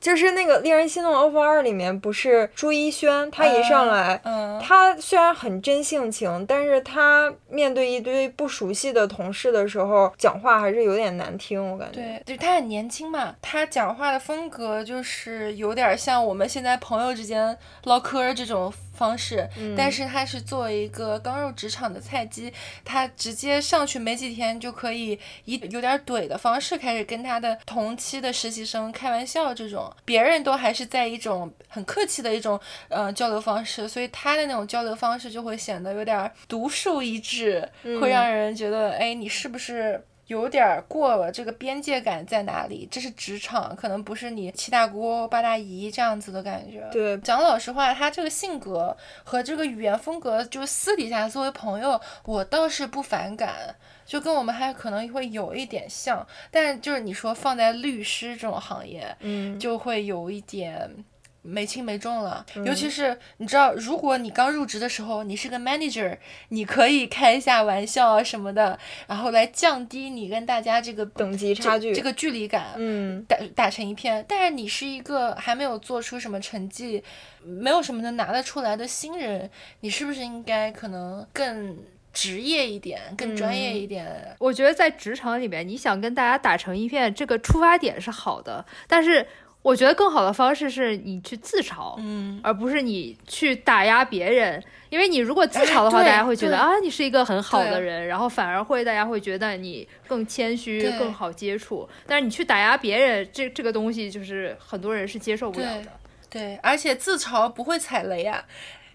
[0.00, 12.22] 就是那个令人心动的 offer 二里面，不是朱一轩，他一上来，嗯他虽然很真性情，但是他面对一堆不熟悉的同事的时候，讲话还是有点难听，我感觉。
[12.24, 18.72] 对，就他很年轻嘛，他讲话的风格就是有点像我们现在朋友之间唠嗑这种。
[18.98, 22.52] 方式，但是他是作为一个刚入职场的菜鸡，
[22.84, 29.94] 他直接上去没几天就可以以有点怼的方式开始跟他的同期的实习生开玩笑，这种。
[30.04, 37.68] 别人都还是在一种很客气的一种呃交流方式，所以他的那种交流方式就会显得有点独树一帜，
[38.00, 40.02] 会让人觉得哎，你是不是？
[40.28, 42.86] 有点过了，这个边界感在哪里？
[42.90, 46.86] 这是职场，可能不是你七大姑八大姨这样子的感觉。
[46.92, 53.74] 对，讲老实话，他这个性格和这个语言风格，就私底下作为朋友，我倒是不反感，
[54.04, 56.26] 就跟我们还可能会有一点像。
[56.50, 61.04] 但就是你说放在律师这种行业，嗯，就会有一点。
[61.48, 66.16] 没轻没重了，尤其是你知道，如果你刚入职的时候，你是个 manager，
[66.50, 74.24] 你可以开一下玩笑啊什么的，然后来降低你跟大家这个等级差距、这个距离感，嗯，打打成一片。
[74.28, 77.02] 但是你是一个还没有做出什么成绩，
[77.42, 81.78] 没有什么能拿得出来的新人，你是不是应该可能更
[82.12, 84.36] 职业一点、更专业一点？
[84.38, 89.26] 我觉得在职场里面，你想跟大家打成一片，这个出发点是好的，但是。
[89.68, 94.64] 我觉得更好的方式是你去自嘲，嗯，而不是你去打压别人。
[94.88, 101.86] 因为你如果自嘲的话，大家会觉得啊，你是一个很好的人，然后反而会大家会觉得你更谦虚，更好接触。
[102.06, 105.92] 但是你去打压别人，这这个东西就是很多人是接受不了的。
[106.30, 108.42] 对，而且自嘲不会踩雷啊。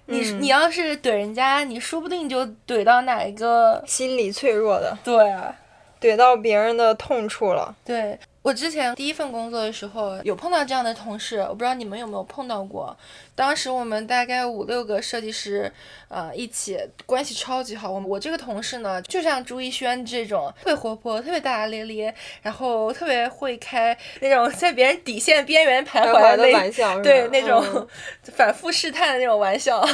[0.07, 5.55] 你你要是怼人家，你说不定就怼到哪一个心理脆弱的，对啊，
[6.01, 7.75] 怼到别人的痛处了。
[7.85, 8.17] 对。
[8.43, 12.95] 我之前第一份工作的时候有碰到这样的同事，我不知道你们有没有碰到过。
[13.35, 15.71] 当时我们大概五六个设计师，
[16.07, 17.91] 呃，一起关系超级好。
[17.91, 27.87] 我我这个同事呢，就像朱一轩这种，特别活泼，特别大大咧咧，然后特别会开那种在别人底线边缘徘徊的玩笑， 对那种
[28.35, 29.83] 反复试探的那种玩笑。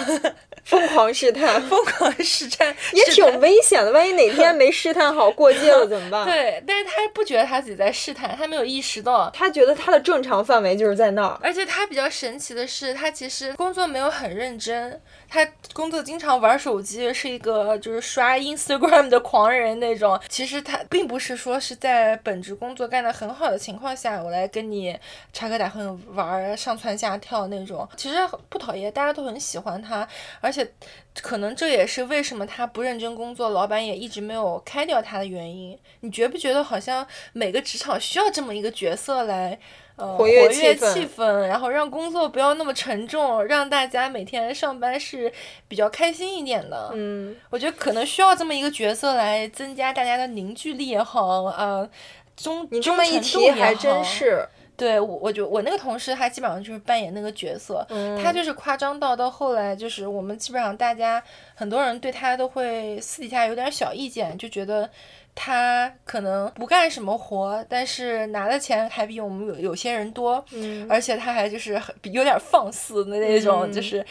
[0.65, 3.91] 疯狂试探，疯狂试探也挺危险的。
[3.91, 6.25] 万一哪天没试探好，过界了怎么办？
[6.25, 11.39] 对，但是他不觉得他自己在试探，他没有意识到，他觉得他的正常范围就是在那儿。
[11.41, 14.99] 而且他比较神奇的是，他其实工作没有很认真，
[15.29, 20.19] 他工作经常玩手机，是一个就是刷 Instagram 的狂人那种。
[20.27, 24.97] 其实他并不是说是在本职工作干得很好的情况下，我来跟你
[25.31, 27.87] 插科打诨玩上蹿下跳那种。
[27.95, 28.17] 其实
[28.49, 30.07] 不讨厌，大家都很喜欢他，
[30.41, 30.67] 而且。
[31.21, 35.77] 可能这也是为什么他不认真工作，老板也一直没有开掉他的原因。
[35.99, 39.59] 你觉不觉得好像每个职场需要这么一个角色来，
[39.99, 45.31] 呃，活跃气氛，然后让工作不要那么沉重，让大家每天上班是
[45.67, 46.91] 比较开心一点的。
[46.93, 51.89] 嗯，我觉得可能需要这么一个角色来增加大家的凝聚力也好，呃，
[52.37, 53.59] 忠忠诚度也好。
[54.77, 57.85] 对我，我就我那个同事，他基本上就是扮演那个角色，
[58.23, 61.21] 他就是夸张到到后来，就是我们基本上大家
[61.53, 64.89] 很多人对他都会私底下有点小意见，就觉得
[65.35, 70.43] 他可能不干什么活，但是拿的钱还比我们有有些人多，
[70.89, 74.05] 而且他还就是有点放肆的那种，就是。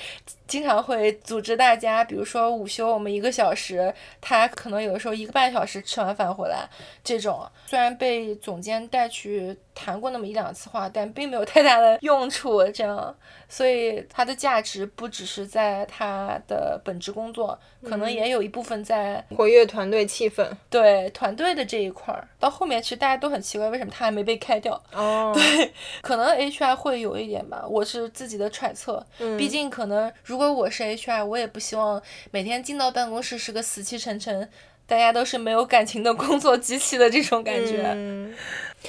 [0.49, 6.67] 经常会组织大家，比如说午休我们一个小时，他可能有的时候一个半小时吃完饭回来。
[7.05, 12.65] 这种虽然被总监带去谈过那么一两次话，但并没有太大的用处。
[12.73, 13.15] 这样，
[13.49, 20.49] 所以它的价值不只是在它的本职工作，可能也有一部分在活跃团队气氛。
[20.71, 24.83] 对团队的这一块儿，到后面其实大家都很奇怪，为什么他还没被开掉？
[24.95, 29.07] 哦， 对，可能 HR 会有一点吧，我是自己的揣测。
[29.19, 32.01] 嗯，毕竟可能如如果我是 HR，我也不希望
[32.31, 34.49] 每天进到办公室是个死气沉沉，
[34.89, 37.85] 大家都是没有感情的工作机器的这种感觉。
[37.95, 38.35] 嗯，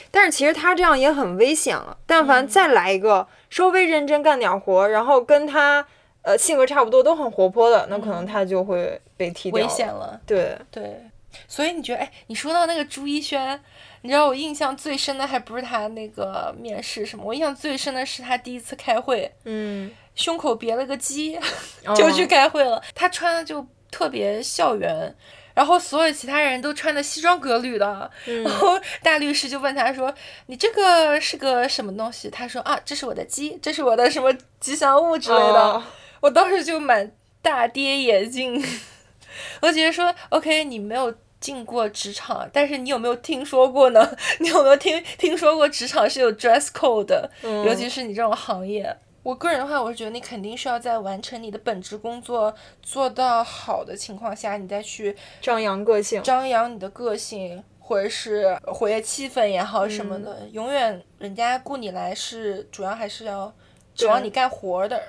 [0.09, 1.95] 但是其实他这样也很危险了。
[2.07, 5.85] 但凡再来一个稍微认真干点活，然后跟他
[6.23, 9.61] 呃性格差不多，都很活泼的，那可能他就会被踢掉。
[9.61, 10.19] 危险了。
[10.25, 11.03] 对对，
[11.47, 13.61] 所以你觉得，哎，你说到那个朱一轩，
[14.01, 19.31] 你知道我印象最深的还不是他那个面试什么，我印象最深的是他第一次开会。
[19.43, 19.91] 嗯。
[20.15, 21.39] 胸口别了个鸡，
[21.95, 22.83] 就去开会了。
[22.93, 25.15] 他穿的就特别校园，
[25.59, 28.09] 然后所有其他人都穿的西装革履的。
[28.45, 30.13] 然后大律师就问他说
[30.47, 35.83] ：“你这个是个什么东西？”他说：“啊，这是我的鸡，这是我的什么吉祥物之类的。”
[36.21, 38.63] 我当时就满大跌眼镜，
[39.61, 44.11] 我觉得说：“OK，你没有。”进过职场，但是你有没有听说过呢？
[44.39, 47.31] 你有没有听听说过职场是有 dress code 的？
[47.65, 48.93] 尤其是你这种行业。
[49.21, 60.47] 我个人的话，我是觉得你肯定是要在完成你的本职工作做到好的情况下，你再去张扬个性，张扬你的个性，或者是活跃气氛也好什么的。
[60.51, 63.53] 永远人家雇你来是主要还是要
[63.93, 65.01] 指望你干活的。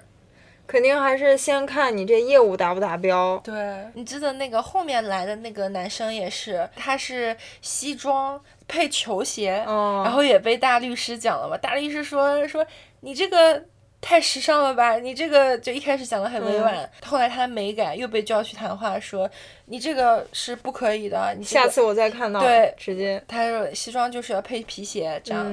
[0.66, 3.36] 肯定还是先看你这业务达不达标。
[3.42, 11.58] 对，你记得那个后面来的那个男生也是，他是西装配球鞋，然后也被大律师讲了嘛。
[11.58, 12.64] 大律师说说
[13.00, 13.64] 你这个
[14.01, 19.30] 太时尚了吧，你这个就一开始讲的很委婉，后来他没改，又被叫去谈话，说
[19.66, 21.34] 你这个是不可以的。
[21.36, 25.44] 你下次我再看到，对，直接他说西装就是要配皮鞋这样，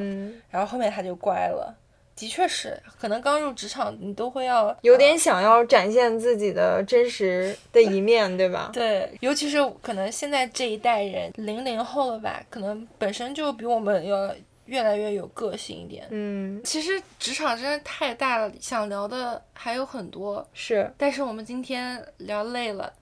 [0.49, 1.75] 然后后面他就乖了。
[2.15, 8.71] 的确是，可能刚入职场，你都会要有点想要展现自己的真实的一面，对吧？
[8.73, 14.33] 对，尤其是可能现在这一代人，零零后了吧，可能本身就比我们要
[14.67, 16.07] 越来越有个性一点。
[16.11, 20.47] 嗯，其实职场真的太大了，想聊的还有很多。
[20.53, 22.93] 是，但是我们今天聊累了，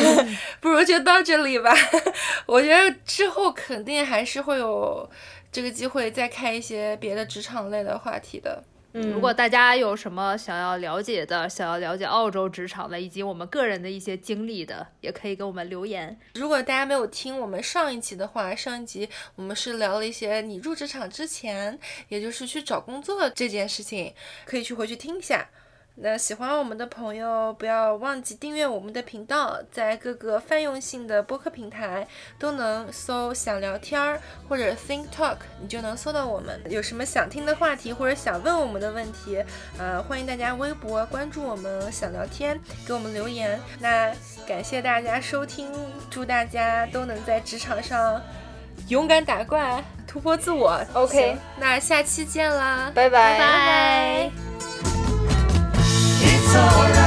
[0.60, 1.74] 不如就到这里吧。
[2.46, 5.10] 我觉得之后肯定还是会有。
[5.52, 8.60] 这个机会再开一些别的职场类的话题的。
[8.96, 16.16] 嗯，如果大家有什么想要了解的，想要了解澳洲职场的，以及我们个人的一些经历的，也可以给我们留言。
[16.34, 21.76] 如果大家没有听我们上一集的话，上一集我们是聊了一些你入职场之前，
[22.08, 24.14] 也就是去找工作这件事情，
[24.44, 25.44] 可以去回去听一下。
[25.96, 36.60] 那喜欢我们的朋友，不要忘记订阅我们的频道，在各个泛用性的播客平台都能搜“想聊天儿”或者 “think talk”，你就能搜到我们。
[36.68, 39.42] 有什么想听的话题或者想问我们的问题，
[39.78, 43.58] 呃，欢迎大家微博关注我们“想聊天”，给我们留言。
[43.78, 44.12] 那
[44.48, 45.70] 感谢大家收听，
[46.10, 48.20] 祝大家都能在职场上
[48.88, 50.84] 勇敢打怪，突破自我。
[50.92, 54.93] OK，那下期见啦，拜拜拜。
[56.56, 57.03] alright.